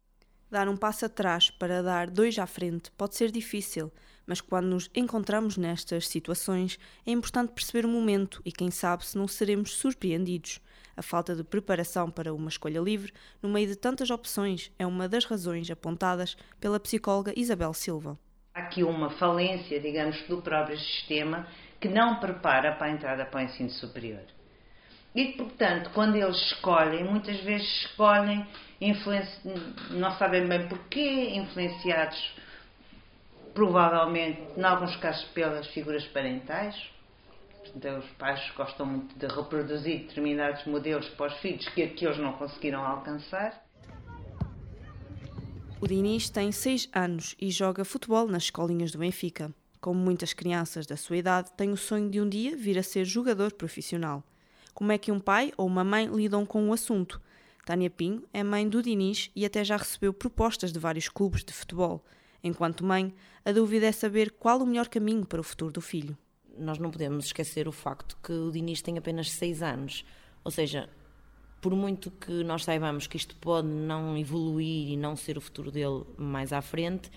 Dar 0.51 0.69
um 0.69 0.77
passo 0.77 1.03
atrás 1.07 1.49
para 1.49 1.81
dar 1.81 2.11
dois 2.11 2.37
à 2.37 2.45
frente 2.45 2.91
pode 2.91 3.15
ser 3.15 3.31
difícil, 3.31 3.91
mas 4.27 4.39
quando 4.41 4.67
nos 4.67 4.87
encontramos 4.93 5.57
nestas 5.57 6.07
situações 6.07 6.77
é 7.03 7.09
importante 7.09 7.53
perceber 7.53 7.87
o 7.87 7.89
momento 7.89 8.39
e 8.45 8.51
quem 8.51 8.69
sabe 8.69 9.07
se 9.07 9.17
não 9.17 9.27
seremos 9.27 9.73
surpreendidos. 9.73 10.61
A 10.95 11.01
falta 11.01 11.35
de 11.35 11.43
preparação 11.43 12.11
para 12.11 12.31
uma 12.31 12.47
escolha 12.47 12.79
livre, 12.79 13.11
no 13.41 13.49
meio 13.49 13.67
de 13.67 13.75
tantas 13.75 14.11
opções, 14.11 14.71
é 14.77 14.85
uma 14.85 15.09
das 15.09 15.25
razões 15.25 15.69
apontadas 15.71 16.37
pela 16.59 16.79
psicóloga 16.79 17.33
Isabel 17.35 17.73
Silva. 17.73 18.19
Há 18.55 18.61
aqui 18.61 18.85
uma 18.85 19.09
falência, 19.09 19.81
digamos, 19.81 20.17
do 20.29 20.41
próprio 20.41 20.77
sistema 20.79 21.45
que 21.77 21.89
não 21.89 22.21
prepara 22.21 22.71
para 22.71 22.87
a 22.87 22.89
entrada 22.89 23.25
para 23.25 23.41
o 23.41 23.43
ensino 23.43 23.69
superior. 23.69 24.23
E, 25.13 25.33
portanto, 25.33 25.91
quando 25.93 26.15
eles 26.15 26.37
escolhem, 26.37 27.03
muitas 27.03 27.37
vezes 27.41 27.67
escolhem, 27.81 28.47
não 29.89 30.11
sabem 30.13 30.47
bem 30.47 30.69
porquê, 30.69 31.31
influenciados 31.35 32.33
provavelmente, 33.53 34.41
em 34.55 34.63
alguns 34.63 34.95
casos, 34.97 35.25
pelas 35.29 35.67
figuras 35.67 36.05
parentais. 36.07 36.75
Então, 37.75 37.99
os 37.99 38.09
pais 38.11 38.39
gostam 38.55 38.85
muito 38.85 39.19
de 39.19 39.27
reproduzir 39.27 40.07
determinados 40.07 40.63
modelos 40.65 41.09
para 41.09 41.27
os 41.27 41.37
filhos 41.39 41.67
que 41.69 41.83
aqueles 41.83 42.17
não 42.17 42.31
conseguiram 42.33 42.85
alcançar. 42.85 43.64
O 45.81 45.87
Diniz 45.87 46.29
tem 46.29 46.53
6 46.53 46.89
anos 46.93 47.35
e 47.39 47.51
joga 47.51 47.83
futebol 47.83 48.27
nas 48.27 48.43
escolinhas 48.43 48.93
do 48.93 48.97
Benfica. 48.97 49.53
Como 49.81 49.99
muitas 49.99 50.31
crianças 50.31 50.85
da 50.85 50.95
sua 50.95 51.17
idade, 51.17 51.51
tem 51.57 51.69
o 51.69 51.77
sonho 51.77 52.09
de 52.09 52.21
um 52.21 52.29
dia 52.29 52.55
vir 52.55 52.79
a 52.79 52.83
ser 52.83 53.03
jogador 53.03 53.51
profissional. 53.51 54.23
Como 54.73 54.93
é 54.93 54.97
que 54.97 55.11
um 55.11 55.19
pai 55.19 55.51
ou 55.57 55.67
uma 55.67 55.83
mãe 55.83 56.07
lidam 56.07 56.45
com 56.45 56.69
o 56.69 56.73
assunto? 56.73 57.21
Tânia 57.65 57.89
Pinho 57.89 58.23
é 58.33 58.41
mãe 58.41 58.67
do 58.67 58.81
Diniz 58.81 59.29
e 59.35 59.45
até 59.45 59.65
já 59.65 59.75
recebeu 59.75 60.13
propostas 60.13 60.71
de 60.71 60.79
vários 60.79 61.09
clubes 61.09 61.43
de 61.43 61.51
futebol. 61.51 62.05
Enquanto 62.41 62.85
mãe, 62.85 63.13
a 63.43 63.51
dúvida 63.51 63.87
é 63.87 63.91
saber 63.91 64.31
qual 64.31 64.61
o 64.61 64.65
melhor 64.65 64.87
caminho 64.87 65.25
para 65.25 65.41
o 65.41 65.43
futuro 65.43 65.73
do 65.73 65.81
filho. 65.81 66.17
Nós 66.57 66.77
não 66.77 66.89
podemos 66.89 67.25
esquecer 67.25 67.67
o 67.67 67.71
facto 67.73 68.17
que 68.23 68.31
o 68.31 68.49
Diniz 68.49 68.81
tem 68.81 68.97
apenas 68.97 69.29
6 69.31 69.61
anos. 69.61 70.05
Ou 70.43 70.51
seja, 70.51 70.89
por 71.65 71.73
muito 71.73 72.11
que 72.11 72.43
nós 72.43 72.63
saibamos 72.63 73.07
que 73.07 73.17
isto 73.17 73.35
pode 73.37 73.67
não 73.67 74.15
evoluir 74.15 74.91
e 74.91 74.95
não 74.95 75.15
ser 75.15 75.35
o 75.35 75.41
futuro 75.41 75.71
dele 75.71 76.03
mais 76.15 76.53
à 76.53 76.61
frente, 76.61 77.09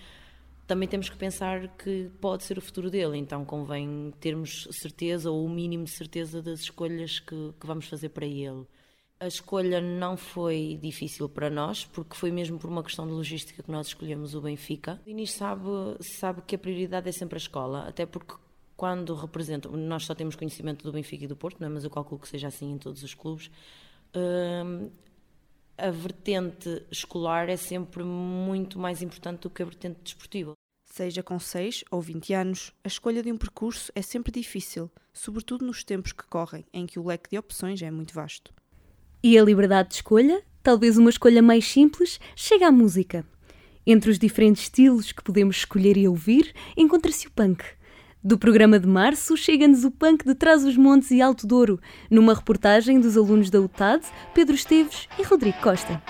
também 0.65 0.89
temos 0.89 1.07
que 1.07 1.15
pensar 1.15 1.67
que 1.77 2.09
pode 2.19 2.43
ser 2.43 2.57
o 2.57 2.61
futuro 2.61 2.89
dele, 2.89 3.15
então 3.15 3.45
convém 3.45 4.11
termos 4.19 4.67
certeza 4.71 5.29
ou 5.29 5.45
o 5.45 5.47
mínimo 5.47 5.83
de 5.83 5.91
certeza 5.91 6.41
das 6.41 6.61
escolhas 6.61 7.19
que, 7.19 7.53
que 7.59 7.67
vamos 7.67 7.85
fazer 7.85 8.09
para 8.09 8.25
ele. 8.25 8.65
A 9.19 9.27
escolha 9.27 9.79
não 9.79 10.17
foi 10.17 10.79
difícil 10.81 11.29
para 11.29 11.51
nós, 11.51 11.85
porque 11.85 12.15
foi 12.15 12.31
mesmo 12.31 12.57
por 12.57 12.71
uma 12.71 12.81
questão 12.81 13.05
de 13.05 13.13
logística 13.13 13.61
que 13.61 13.69
nós 13.69 13.85
escolhemos 13.85 14.33
o 14.33 14.41
Benfica. 14.41 14.99
O 15.05 15.09
Inês 15.11 15.33
sabe, 15.33 15.61
sabe 15.99 16.41
que 16.41 16.55
a 16.55 16.57
prioridade 16.57 17.07
é 17.07 17.11
sempre 17.11 17.35
a 17.35 17.37
escola, 17.37 17.87
até 17.87 18.03
porque 18.03 18.33
quando 18.75 19.13
representa, 19.13 19.69
nós 19.69 20.05
só 20.05 20.15
temos 20.15 20.35
conhecimento 20.35 20.83
do 20.83 20.91
Benfica 20.91 21.25
e 21.25 21.27
do 21.27 21.35
Porto, 21.35 21.59
não 21.59 21.67
é? 21.67 21.69
mas 21.69 21.83
eu 21.83 21.91
calculo 21.91 22.19
que 22.19 22.27
seja 22.27 22.47
assim 22.47 22.71
em 22.71 22.79
todos 22.79 23.03
os 23.03 23.13
clubes, 23.13 23.51
uh, 24.15 24.91
a 25.77 25.91
vertente 25.91 26.83
escolar 26.91 27.49
é 27.49 27.57
sempre 27.57 28.03
muito 28.03 28.77
mais 28.77 29.01
importante 29.01 29.41
do 29.41 29.49
que 29.49 29.61
a 29.61 29.65
vertente 29.65 29.99
desportiva. 30.03 30.53
Seja 30.85 31.21
com 31.21 31.39
6 31.39 31.83
ou 31.91 32.01
20 32.01 32.33
anos, 32.33 32.73
a 32.83 32.87
escolha 32.87 33.21
de 33.21 33.31
um 33.31 33.37
percurso 33.37 33.91
é 33.95 34.01
sempre 34.01 34.31
difícil, 34.31 34.91
sobretudo 35.13 35.65
nos 35.65 35.83
tempos 35.83 36.11
que 36.11 36.25
correm, 36.25 36.65
em 36.73 36.85
que 36.85 36.99
o 36.99 37.05
leque 37.05 37.29
de 37.29 37.37
opções 37.37 37.81
é 37.81 37.91
muito 37.91 38.13
vasto. 38.13 38.53
E 39.23 39.37
a 39.37 39.43
liberdade 39.43 39.89
de 39.89 39.95
escolha, 39.95 40.43
talvez 40.63 40.97
uma 40.97 41.09
escolha 41.09 41.41
mais 41.41 41.65
simples, 41.65 42.19
chega 42.35 42.67
à 42.67 42.71
música. 42.71 43.25
Entre 43.85 44.09
os 44.09 44.19
diferentes 44.19 44.63
estilos 44.63 45.11
que 45.11 45.23
podemos 45.23 45.57
escolher 45.57 45.95
e 45.95 46.07
ouvir, 46.07 46.53
encontra-se 46.75 47.27
o 47.27 47.31
punk. 47.31 47.63
Do 48.21 48.37
programa 48.37 48.77
de 48.77 48.85
março 48.85 49.37
chega-nos 49.37 49.85
o 49.85 49.91
punk 49.91 50.25
de 50.25 50.35
Trás 50.35 50.65
os 50.65 50.75
Montes 50.75 51.09
e 51.09 51.21
Alto 51.21 51.47
Douro, 51.47 51.79
numa 52.11 52.33
reportagem 52.33 52.99
dos 52.99 53.15
alunos 53.15 53.49
da 53.49 53.61
UTAD, 53.61 54.03
Pedro 54.33 54.55
Esteves 54.55 55.07
e 55.17 55.23
Rodrigo 55.23 55.57
Costa. 55.61 56.01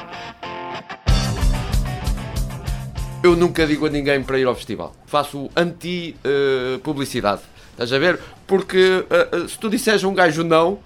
Eu 3.24 3.36
nunca 3.36 3.68
digo 3.68 3.86
a 3.86 3.92
ninguém 3.92 4.24
para 4.24 4.40
ir 4.40 4.48
ao 4.48 4.56
festival. 4.56 4.96
Faço 5.06 5.52
anti-publicidade. 5.56 7.44
Estás 7.74 7.94
a 7.94 8.00
ver? 8.00 8.20
Porque 8.48 9.06
uh, 9.06 9.44
uh, 9.44 9.48
se 9.48 9.60
tu 9.60 9.70
disseres 9.70 10.04
a 10.04 10.08
um 10.08 10.16
gajo 10.16 10.44
não, 10.44 10.80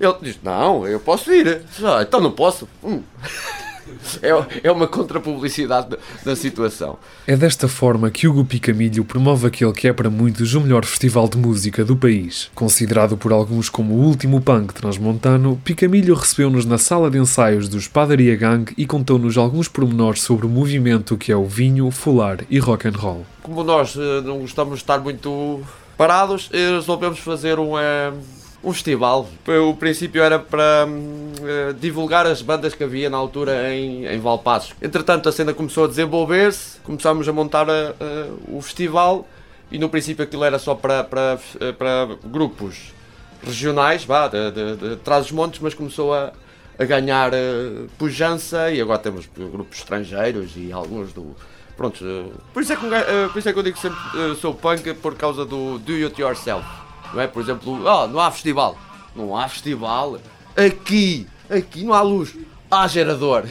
ele 0.00 0.16
diz: 0.22 0.38
Não, 0.42 0.88
eu 0.88 0.98
posso 0.98 1.30
ir. 1.30 1.60
Ah, 1.84 2.00
então 2.00 2.22
não 2.22 2.32
posso. 2.32 2.66
Hum. 2.82 3.02
É, 4.22 4.68
é 4.68 4.72
uma 4.72 4.86
contrapublicidade 4.86 5.96
da 6.24 6.36
situação. 6.36 6.98
É 7.26 7.36
desta 7.36 7.68
forma 7.68 8.10
que 8.10 8.26
Hugo 8.26 8.44
Picamilho 8.44 9.04
promove 9.04 9.46
aquele 9.46 9.72
que 9.72 9.88
é 9.88 9.92
para 9.92 10.10
muitos 10.10 10.54
o 10.54 10.60
melhor 10.60 10.84
festival 10.84 11.28
de 11.28 11.38
música 11.38 11.84
do 11.84 11.96
país. 11.96 12.50
Considerado 12.54 13.16
por 13.16 13.32
alguns 13.32 13.68
como 13.68 13.94
o 13.94 14.04
último 14.04 14.40
punk 14.40 14.74
transmontano, 14.74 15.60
Picamilho 15.64 16.14
recebeu-nos 16.14 16.64
na 16.64 16.78
sala 16.78 17.10
de 17.10 17.18
ensaios 17.18 17.68
do 17.68 17.78
Espadaria 17.78 18.36
Gang 18.36 18.72
e 18.76 18.86
contou-nos 18.86 19.36
alguns 19.36 19.68
pormenores 19.68 20.22
sobre 20.22 20.46
o 20.46 20.48
movimento 20.48 21.16
que 21.16 21.32
é 21.32 21.36
o 21.36 21.46
vinho, 21.46 21.90
fular 21.90 22.38
e 22.48 22.58
rock 22.58 22.88
and 22.88 22.96
roll. 22.96 23.26
Como 23.42 23.62
nós 23.64 23.94
uh, 23.96 24.22
não 24.24 24.38
gostamos 24.38 24.74
de 24.74 24.82
estar 24.82 24.98
muito 24.98 25.60
parados, 25.96 26.48
eh, 26.52 26.70
resolvemos 26.70 27.18
fazer 27.18 27.58
um. 27.58 27.74
Uh 27.74 28.39
um 28.62 28.72
festival. 28.72 29.28
O 29.68 29.74
princípio 29.74 30.22
era 30.22 30.38
para 30.38 30.86
uh, 30.86 31.74
divulgar 31.74 32.26
as 32.26 32.42
bandas 32.42 32.74
que 32.74 32.84
havia 32.84 33.08
na 33.08 33.16
altura 33.16 33.74
em, 33.74 34.06
em 34.06 34.20
Valpaços. 34.20 34.74
Entretanto, 34.82 35.28
a 35.28 35.32
cena 35.32 35.54
começou 35.54 35.84
a 35.84 35.88
desenvolver-se, 35.88 36.78
começámos 36.80 37.28
a 37.28 37.32
montar 37.32 37.66
uh, 37.68 38.38
o 38.48 38.60
festival 38.60 39.26
e 39.70 39.78
no 39.78 39.88
princípio 39.88 40.24
aquilo 40.24 40.44
era 40.44 40.58
só 40.58 40.74
para, 40.74 41.04
para, 41.04 41.38
para 41.78 42.08
grupos 42.24 42.92
regionais, 43.42 44.04
vá, 44.04 44.28
de, 44.28 44.50
de, 44.50 44.76
de 44.76 44.96
Trás-os-Montes, 44.96 45.60
mas 45.60 45.72
começou 45.72 46.12
a, 46.12 46.32
a 46.78 46.84
ganhar 46.84 47.32
uh, 47.32 47.88
pujança 47.96 48.70
e 48.70 48.80
agora 48.80 48.98
temos 48.98 49.26
grupos 49.34 49.78
estrangeiros 49.78 50.52
e 50.56 50.70
alguns 50.70 51.12
do. 51.12 51.34
Pronto, 51.78 52.04
por, 52.52 52.62
isso 52.62 52.74
é 52.74 52.76
que, 52.76 52.82
por 53.32 53.38
isso 53.38 53.48
é 53.48 53.52
que 53.54 53.58
eu 53.58 53.62
digo 53.62 53.78
sempre 53.78 53.98
sou 54.38 54.52
punk 54.52 54.92
por 55.00 55.14
causa 55.14 55.46
do 55.46 55.78
do 55.78 55.94
it 55.94 56.20
yourself. 56.20 56.89
Não 57.12 57.20
é? 57.20 57.26
Por 57.26 57.42
exemplo, 57.42 57.72
oh, 57.72 58.06
não 58.06 58.20
há 58.20 58.30
festival. 58.30 58.76
Não 59.14 59.36
há 59.36 59.48
festival. 59.48 60.18
Aqui, 60.56 61.26
aqui 61.48 61.84
não 61.84 61.94
há 61.94 62.02
luz. 62.02 62.34
Há 62.70 62.86
gerador. 62.86 63.44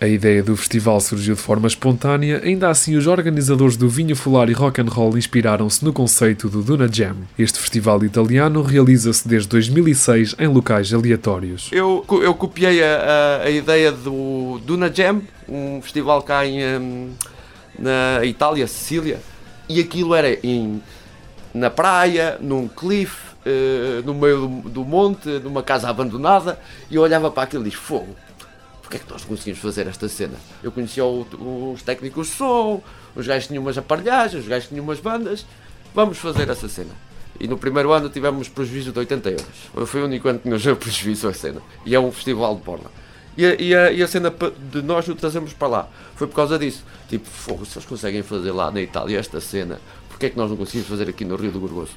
A 0.00 0.06
ideia 0.06 0.44
do 0.44 0.56
festival 0.56 1.00
surgiu 1.00 1.34
de 1.34 1.40
forma 1.40 1.66
espontânea, 1.66 2.40
ainda 2.44 2.70
assim 2.70 2.94
os 2.94 3.08
organizadores 3.08 3.76
do 3.76 3.88
Vinho 3.88 4.14
Fular 4.14 4.48
e 4.48 4.52
Rock 4.52 4.80
and 4.80 4.84
Roll 4.84 5.18
inspiraram-se 5.18 5.84
no 5.84 5.92
conceito 5.92 6.48
do 6.48 6.62
Duna 6.62 6.88
Jam. 6.90 7.16
Este 7.36 7.58
festival 7.58 8.04
italiano 8.04 8.62
realiza-se 8.62 9.26
desde 9.26 9.48
2006 9.48 10.36
em 10.38 10.46
locais 10.46 10.94
aleatórios. 10.94 11.68
Eu, 11.72 12.04
eu 12.22 12.32
copiei 12.32 12.80
a, 12.80 13.40
a, 13.42 13.42
a 13.46 13.50
ideia 13.50 13.90
do 13.90 14.60
Duna 14.64 14.88
Jam, 14.94 15.20
um 15.48 15.82
festival 15.82 16.22
cá 16.22 16.46
em, 16.46 16.62
hum, 16.78 17.10
na 17.76 18.24
Itália, 18.24 18.68
Sicília, 18.68 19.18
e 19.68 19.80
aquilo 19.80 20.14
era 20.14 20.38
em 20.46 20.80
na 21.58 21.70
praia, 21.70 22.38
num 22.40 22.68
cliff, 22.68 23.16
uh, 23.44 24.02
no 24.04 24.14
meio 24.14 24.46
do, 24.46 24.68
do, 24.70 24.84
monte, 24.84 25.28
numa 25.28 25.62
casa 25.62 25.88
abandonada, 25.88 26.58
e 26.90 26.94
eu 26.94 27.02
olhava 27.02 27.30
para 27.30 27.42
aquilo 27.42 27.62
e 27.66 27.70
disse: 27.70 27.82
Fogo, 27.82 28.16
porque 28.80 28.96
é 28.96 29.00
que 29.00 29.10
nós 29.10 29.24
conseguimos 29.24 29.60
fazer 29.60 29.86
esta 29.86 30.08
cena? 30.08 30.36
Eu 30.62 30.72
conhecia 30.72 31.04
o, 31.04 31.72
os 31.74 31.82
técnicos 31.82 32.28
de 32.28 32.34
som, 32.34 32.80
os 33.14 33.26
gajos 33.26 33.48
tinham 33.48 33.62
umas 33.62 33.76
aparelhagens, 33.76 34.42
os 34.42 34.48
gajos 34.48 34.68
tinham 34.68 34.84
umas 34.84 35.00
bandas, 35.00 35.44
vamos 35.94 36.18
fazer 36.18 36.48
essa 36.48 36.68
cena. 36.68 36.92
E 37.40 37.46
no 37.46 37.56
primeiro 37.56 37.92
ano 37.92 38.08
tivemos 38.08 38.48
prejuízo 38.48 38.92
de 38.92 38.98
80 38.98 39.30
euros. 39.30 39.86
Foi 39.86 40.02
o 40.02 40.04
único 40.06 40.28
ano 40.28 40.38
que 40.38 40.48
nos 40.48 40.62
deu 40.62 40.74
prejuízo 40.76 41.28
a 41.28 41.34
cena. 41.34 41.60
E 41.84 41.94
é 41.94 42.00
um 42.00 42.10
festival 42.10 42.56
de 42.56 42.62
porno. 42.62 42.90
E 43.36 43.46
a, 43.46 43.54
e, 43.54 43.74
a, 43.74 43.92
e 43.92 44.02
a, 44.02 44.08
cena 44.08 44.34
de 44.72 44.82
nós 44.82 45.06
o 45.06 45.14
trazemos 45.14 45.52
para 45.52 45.68
lá 45.68 45.88
foi 46.16 46.26
por 46.26 46.34
causa 46.34 46.58
disso. 46.58 46.84
Tipo, 47.08 47.28
fogo, 47.28 47.64
se 47.64 47.78
eles 47.78 47.86
conseguem 47.86 48.22
fazer 48.22 48.50
lá 48.50 48.68
na 48.70 48.80
Itália 48.80 49.16
esta 49.16 49.40
cena, 49.40 49.78
porque 50.18 50.26
é 50.26 50.30
que 50.30 50.36
nós 50.36 50.50
não 50.50 50.56
conseguimos 50.56 50.88
fazer 50.88 51.08
aqui 51.08 51.24
no 51.24 51.36
Rio 51.36 51.52
do 51.52 51.60
Gorgoso? 51.60 51.92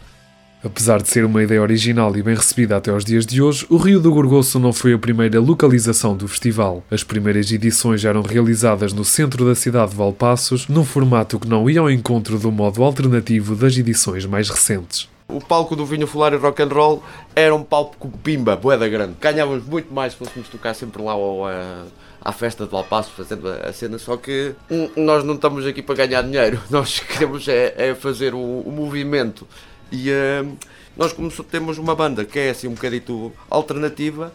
Apesar 0.63 1.01
de 1.01 1.09
ser 1.09 1.25
uma 1.25 1.41
ideia 1.41 1.59
original 1.59 2.15
e 2.15 2.21
bem 2.21 2.35
recebida 2.35 2.77
até 2.77 2.91
aos 2.91 3.03
dias 3.03 3.25
de 3.25 3.41
hoje, 3.41 3.65
o 3.67 3.77
Rio 3.77 3.99
do 3.99 4.13
Gorgoso 4.13 4.59
não 4.59 4.71
foi 4.71 4.93
a 4.93 4.99
primeira 4.99 5.39
localização 5.39 6.15
do 6.15 6.27
festival. 6.27 6.83
As 6.91 7.03
primeiras 7.03 7.51
edições 7.51 8.05
eram 8.05 8.21
realizadas 8.21 8.93
no 8.93 9.03
centro 9.03 9.43
da 9.43 9.55
cidade 9.55 9.89
de 9.89 9.97
Valpaços, 9.97 10.67
num 10.67 10.85
formato 10.85 11.39
que 11.39 11.47
não 11.47 11.67
ia 11.67 11.79
ao 11.79 11.89
encontro 11.89 12.37
do 12.37 12.51
modo 12.51 12.83
alternativo 12.83 13.55
das 13.55 13.75
edições 13.75 14.23
mais 14.27 14.51
recentes. 14.51 15.09
O 15.27 15.41
palco 15.41 15.75
do 15.75 15.83
Vinho 15.83 16.05
Fular 16.05 16.31
e 16.33 16.37
Rock 16.37 16.61
and 16.61 16.67
Roll 16.67 17.03
era 17.35 17.55
um 17.55 17.63
palco 17.63 18.07
pimba, 18.23 18.55
boeda 18.55 18.87
grande. 18.87 19.15
Ganhávamos 19.19 19.65
muito 19.65 19.91
mais 19.91 20.13
se 20.13 20.19
fôssemos 20.19 20.47
tocar 20.47 20.75
sempre 20.75 21.01
lá 21.01 21.13
ao, 21.13 21.45
uh, 21.45 21.87
à 22.23 22.31
festa 22.31 22.65
de 22.65 22.71
Valpasso 22.71 23.11
fazendo 23.11 23.47
a 23.47 23.73
cena, 23.73 23.97
só 23.97 24.15
que 24.15 24.53
nós 24.95 25.23
não 25.23 25.33
estamos 25.33 25.65
aqui 25.65 25.81
para 25.81 26.05
ganhar 26.05 26.21
dinheiro, 26.21 26.61
nós 26.69 26.99
queremos 26.99 27.47
é, 27.47 27.73
é 27.75 27.95
fazer 27.95 28.33
o, 28.33 28.39
o, 28.39 28.71
movimento. 28.71 29.47
E 29.91 30.09
uh, 30.11 30.57
nós 30.95 31.11
como 31.11 31.31
temos 31.43 31.77
uma 31.77 31.95
banda 31.95 32.23
que 32.23 32.37
é 32.37 32.51
assim 32.51 32.67
um 32.67 32.73
bocadito 32.73 33.33
alternativa, 33.49 34.31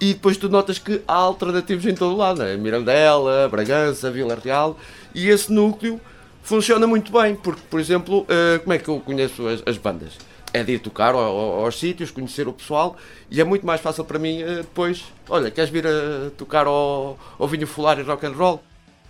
e 0.00 0.12
depois 0.12 0.36
tu 0.36 0.48
notas 0.48 0.78
que 0.78 1.02
há 1.08 1.14
alternativos 1.14 1.84
em 1.86 1.94
todo 1.94 2.16
lado, 2.16 2.42
né? 2.42 2.56
Mirandela, 2.56 3.48
Bragança, 3.48 4.10
Vila 4.10 4.38
Real, 4.42 4.78
e 5.14 5.28
esse 5.28 5.50
núcleo 5.50 6.00
funciona 6.42 6.86
muito 6.86 7.10
bem, 7.10 7.34
porque, 7.34 7.62
por 7.68 7.80
exemplo, 7.80 8.20
uh, 8.20 8.60
como 8.60 8.72
é 8.72 8.78
que 8.78 8.88
eu 8.88 9.00
conheço 9.00 9.48
as, 9.48 9.62
as 9.66 9.78
bandas? 9.78 10.12
É 10.56 10.64
de 10.64 10.72
ir 10.72 10.78
tocar 10.78 11.14
aos, 11.14 11.64
aos 11.64 11.78
sítios, 11.78 12.10
conhecer 12.10 12.48
o 12.48 12.52
pessoal 12.52 12.96
e 13.30 13.40
é 13.40 13.44
muito 13.44 13.66
mais 13.66 13.80
fácil 13.80 14.04
para 14.04 14.18
mim 14.18 14.42
eh, 14.42 14.56
depois, 14.56 15.04
olha, 15.28 15.50
queres 15.50 15.70
vir 15.70 15.86
a 15.86 16.30
tocar 16.36 16.66
ao, 16.66 17.18
ao 17.38 17.48
vinho 17.48 17.66
fular 17.66 17.98
e 17.98 18.02
rock 18.02 18.26
and 18.26 18.32
roll? 18.32 18.62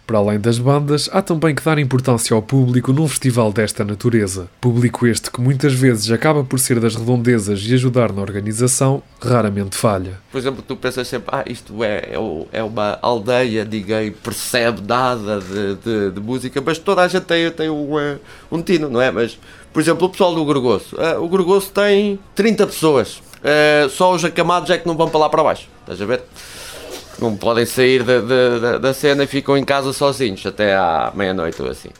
Para 0.06 0.18
além 0.18 0.38
das 0.38 0.58
bandas, 0.58 1.10
há 1.12 1.20
também 1.20 1.54
que 1.54 1.64
dar 1.64 1.78
importância 1.78 2.34
ao 2.34 2.40
público 2.40 2.92
num 2.92 3.08
festival 3.08 3.52
desta 3.52 3.84
natureza. 3.84 4.48
Público 4.60 5.06
este 5.06 5.30
que 5.30 5.40
muitas 5.40 5.72
vezes 5.72 6.10
acaba 6.12 6.44
por 6.44 6.60
ser 6.60 6.78
das 6.78 6.94
redondezas 6.94 7.60
e 7.62 7.74
ajudar 7.74 8.12
na 8.12 8.22
organização, 8.22 9.02
raramente 9.20 9.76
falha. 9.76 10.20
Por 10.30 10.38
exemplo, 10.38 10.62
tu 10.66 10.76
pensas 10.76 11.08
sempre, 11.08 11.28
ah, 11.32 11.44
isto 11.46 11.82
é, 11.82 12.10
é, 12.12 12.46
é 12.52 12.62
uma 12.62 12.98
aldeia, 13.02 13.64
ninguém 13.64 14.12
percebe 14.12 14.80
nada 14.86 15.40
de, 15.40 15.74
de, 15.74 16.10
de, 16.12 16.20
música, 16.20 16.62
mas 16.64 16.78
toda 16.78 17.02
a 17.02 17.08
gente 17.08 17.24
tem, 17.24 17.50
tem 17.50 17.68
um, 17.68 17.98
eh, 17.98 18.18
um 18.50 18.62
tino, 18.62 18.88
não 18.88 19.00
é? 19.00 19.10
Mas 19.10 19.36
por 19.76 19.80
exemplo, 19.80 20.06
o 20.06 20.10
pessoal 20.10 20.34
do 20.34 20.42
Gorgoso. 20.42 20.96
Uh, 20.96 21.22
o 21.22 21.28
Gorgoso 21.28 21.70
tem 21.70 22.18
30 22.34 22.66
pessoas. 22.66 23.18
Uh, 23.44 23.90
só 23.90 24.14
os 24.14 24.24
acamados 24.24 24.70
é 24.70 24.78
que 24.78 24.88
não 24.88 24.96
vão 24.96 25.06
para 25.06 25.20
lá 25.20 25.28
para 25.28 25.42
baixo. 25.42 25.68
Estás 25.82 26.00
a 26.00 26.06
ver? 26.06 26.22
Não 27.20 27.36
podem 27.36 27.64
sair 27.64 28.02
da, 28.02 28.20
da, 28.20 28.78
da 28.78 28.94
cena 28.94 29.24
e 29.24 29.26
ficam 29.26 29.56
em 29.56 29.64
casa 29.64 29.92
sozinhos 29.92 30.44
até 30.44 30.74
à 30.74 31.12
meia-noite 31.14 31.60
ou 31.62 31.68
assim. 31.68 31.90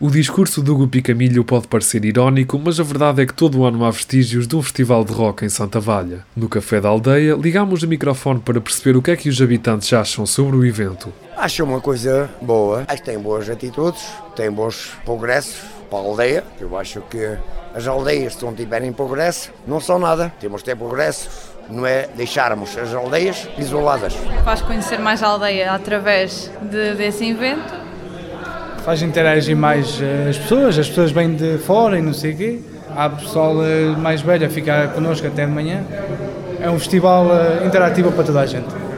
O 0.00 0.08
discurso 0.08 0.62
do 0.62 0.74
Gupi 0.74 1.02
Camilho 1.02 1.44
pode 1.44 1.68
parecer 1.68 2.02
irónico, 2.06 2.58
mas 2.58 2.80
a 2.80 2.82
verdade 2.82 3.20
é 3.20 3.26
que 3.26 3.34
todo 3.34 3.58
o 3.58 3.66
ano 3.66 3.84
há 3.84 3.90
vestígios 3.90 4.46
de 4.48 4.56
um 4.56 4.62
festival 4.62 5.04
de 5.04 5.12
rock 5.12 5.44
em 5.44 5.50
Santa 5.50 5.78
Valha. 5.78 6.24
No 6.34 6.48
Café 6.48 6.80
da 6.80 6.88
Aldeia, 6.88 7.34
ligamos 7.34 7.82
o 7.82 7.86
microfone 7.86 8.40
para 8.40 8.62
perceber 8.62 8.96
o 8.96 9.02
que 9.02 9.10
é 9.10 9.16
que 9.16 9.28
os 9.28 9.42
habitantes 9.42 9.92
acham 9.92 10.24
sobre 10.24 10.56
o 10.56 10.64
evento. 10.64 11.12
Acho 11.36 11.64
uma 11.64 11.82
coisa 11.82 12.30
boa, 12.40 12.84
acho 12.88 13.02
que 13.02 13.10
tem 13.10 13.18
boas 13.18 13.50
atitudes, 13.50 14.02
tem 14.34 14.50
bons 14.50 14.92
progressos, 15.04 15.60
para 15.90 15.98
a 15.98 16.02
aldeia. 16.02 16.44
Eu 16.58 16.78
acho 16.78 17.02
que 17.02 17.36
as 17.74 17.86
aldeias, 17.86 18.34
se 18.34 18.44
não 18.44 18.54
tiverem 18.54 18.92
progresso, 18.92 19.50
não 19.66 19.80
são 19.80 19.98
nada. 19.98 20.32
Temos 20.40 20.62
que 20.62 20.70
ter 20.70 20.76
progresso, 20.76 21.49
não 21.68 21.86
é 21.86 22.08
deixarmos 22.16 22.76
as 22.76 22.94
aldeias 22.94 23.48
isoladas. 23.58 24.14
Faz 24.44 24.62
conhecer 24.62 24.98
mais 24.98 25.22
a 25.22 25.28
aldeia 25.28 25.72
através 25.72 26.50
de, 26.62 26.94
desse 26.94 27.28
evento. 27.28 27.74
Faz 28.84 29.02
interagir 29.02 29.56
mais 29.56 30.00
eh, 30.00 30.28
as 30.30 30.38
pessoas, 30.38 30.78
as 30.78 30.88
pessoas 30.88 31.12
vêm 31.12 31.34
de 31.34 31.58
fora 31.58 31.98
e 31.98 32.02
não 32.02 32.14
sei 32.14 32.32
o 32.32 32.36
quê. 32.36 32.60
Há 32.96 33.10
pessoal 33.10 33.56
eh, 33.62 33.94
mais 33.96 34.22
velho 34.22 34.46
a 34.46 34.48
ficar 34.48 34.88
connosco 34.88 35.26
até 35.26 35.44
de 35.44 35.52
manhã. 35.52 35.84
É 36.60 36.70
um 36.70 36.78
festival 36.78 37.26
eh, 37.30 37.66
interativo 37.66 38.10
para 38.12 38.24
toda 38.24 38.40
a 38.40 38.46
gente. 38.46 38.89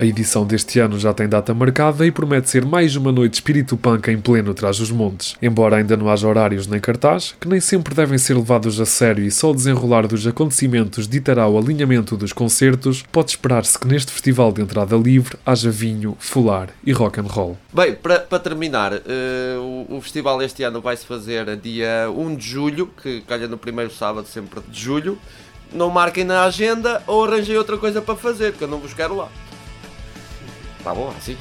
A 0.00 0.06
edição 0.06 0.46
deste 0.46 0.78
ano 0.78 0.98
já 0.98 1.12
tem 1.12 1.28
data 1.28 1.52
marcada 1.52 2.06
e 2.06 2.10
promete 2.10 2.48
ser 2.48 2.64
mais 2.64 2.96
uma 2.96 3.12
noite 3.12 3.34
espírito 3.34 3.76
punk 3.76 4.08
em 4.08 4.18
pleno 4.18 4.54
trás 4.54 4.80
os 4.80 4.90
montes. 4.90 5.36
Embora 5.42 5.76
ainda 5.76 5.94
não 5.94 6.08
haja 6.08 6.26
horários 6.26 6.66
nem 6.66 6.80
cartaz, 6.80 7.34
que 7.38 7.46
nem 7.46 7.60
sempre 7.60 7.94
devem 7.94 8.16
ser 8.16 8.32
levados 8.32 8.80
a 8.80 8.86
sério 8.86 9.22
e 9.22 9.30
só 9.30 9.50
o 9.50 9.54
desenrolar 9.54 10.06
dos 10.06 10.26
acontecimentos 10.26 11.06
ditará 11.06 11.46
o 11.46 11.58
alinhamento 11.58 12.16
dos 12.16 12.32
concertos, 12.32 13.04
pode 13.12 13.32
esperar-se 13.32 13.78
que 13.78 13.86
neste 13.86 14.10
festival 14.10 14.50
de 14.52 14.62
entrada 14.62 14.96
livre 14.96 15.36
haja 15.44 15.70
vinho, 15.70 16.16
fular 16.18 16.70
e 16.82 16.92
rock 16.92 17.20
and 17.20 17.24
roll. 17.24 17.58
Bem, 17.70 17.94
para, 17.94 18.38
terminar, 18.38 18.94
uh, 18.94 19.60
o, 19.60 19.98
o, 19.98 20.00
festival 20.00 20.40
este 20.40 20.62
ano 20.62 20.80
vai-se 20.80 21.04
fazer 21.04 21.54
dia 21.58 22.10
1 22.10 22.36
de 22.36 22.48
julho, 22.48 22.86
que 23.02 23.20
calha 23.28 23.46
no 23.46 23.58
primeiro 23.58 23.92
sábado 23.92 24.26
sempre 24.26 24.60
de 24.66 24.80
julho. 24.80 25.18
Não 25.70 25.90
marquem 25.90 26.24
na 26.24 26.44
agenda 26.44 27.02
ou 27.06 27.22
arranjem 27.22 27.58
outra 27.58 27.76
coisa 27.76 28.00
para 28.00 28.16
fazer, 28.16 28.54
que 28.54 28.64
eu 28.64 28.68
não 28.68 28.78
vos 28.78 28.94
quero 28.94 29.14
lá. 29.14 29.28
Tá 30.82 30.94
bom, 30.94 31.08
assim? 31.10 31.36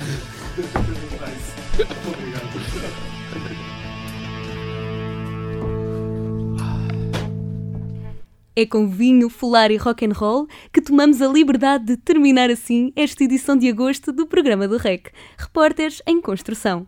É 8.53 8.65
com 8.65 8.89
vinho, 8.89 9.29
folar 9.29 9.71
e 9.71 9.77
rock 9.77 10.05
and 10.05 10.11
roll 10.11 10.45
que 10.73 10.81
tomamos 10.81 11.21
a 11.21 11.27
liberdade 11.29 11.85
de 11.85 11.95
terminar 11.95 12.49
assim 12.49 12.91
esta 12.97 13.23
edição 13.23 13.55
de 13.55 13.69
agosto 13.69 14.11
do 14.11 14.27
programa 14.27 14.67
do 14.67 14.75
REC, 14.75 15.09
Repórteres 15.37 16.01
em 16.05 16.19
Construção. 16.19 16.85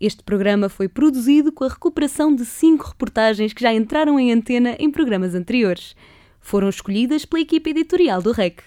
Este 0.00 0.22
programa 0.22 0.68
foi 0.68 0.88
produzido 0.88 1.50
com 1.50 1.64
a 1.64 1.68
recuperação 1.68 2.32
de 2.32 2.44
cinco 2.44 2.86
reportagens 2.86 3.52
que 3.52 3.62
já 3.62 3.74
entraram 3.74 4.20
em 4.20 4.32
antena 4.32 4.76
em 4.78 4.88
programas 4.88 5.34
anteriores. 5.34 5.96
Foram 6.40 6.68
escolhidas 6.68 7.24
pela 7.24 7.42
equipe 7.42 7.70
editorial 7.70 8.22
do 8.22 8.30
REC. 8.30 8.62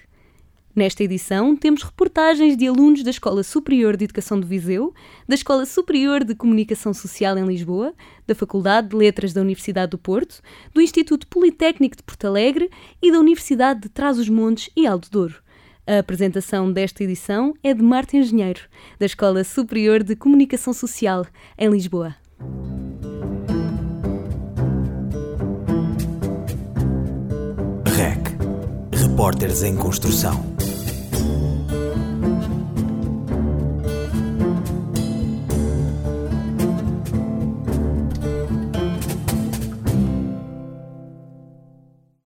Nesta 0.74 1.04
edição, 1.04 1.54
temos 1.54 1.84
reportagens 1.84 2.56
de 2.56 2.66
alunos 2.66 3.04
da 3.04 3.10
Escola 3.10 3.44
Superior 3.44 3.98
de 3.98 4.06
Educação 4.06 4.40
de 4.40 4.48
Viseu, 4.48 4.94
da 5.28 5.36
Escola 5.36 5.66
Superior 5.66 6.24
de 6.24 6.34
Comunicação 6.34 6.94
Social 6.94 7.38
em 7.38 7.46
Lisboa, 7.46 7.94
da 8.26 8.34
Faculdade 8.34 8.88
de 8.88 8.96
Letras 8.96 9.34
da 9.34 9.42
Universidade 9.42 9.92
do 9.92 9.98
Porto, 9.98 10.42
do 10.74 10.80
Instituto 10.80 11.28
Politécnico 11.28 11.98
de 11.98 12.04
Porto 12.04 12.26
Alegre 12.26 12.70
e 13.02 13.12
da 13.12 13.20
Universidade 13.20 13.82
de 13.82 13.90
Trás-os-Montes 13.90 14.70
e 14.76 14.88
Alto 14.88 15.12
Douro. 15.12 15.36
A 15.86 16.00
apresentação 16.00 16.72
desta 16.72 17.04
edição 17.04 17.54
é 17.62 17.74
de 17.74 17.84
Marta 17.84 18.16
Engenheiro, 18.16 18.62
da 18.98 19.06
Escola 19.06 19.44
Superior 19.44 20.04
de 20.04 20.16
Comunicação 20.16 20.72
Social 20.72 21.26
em 21.58 21.70
Lisboa. 21.70 22.16
REC 27.86 28.22
Repórteres 28.94 29.64
em 29.64 29.76
Construção 29.76 30.61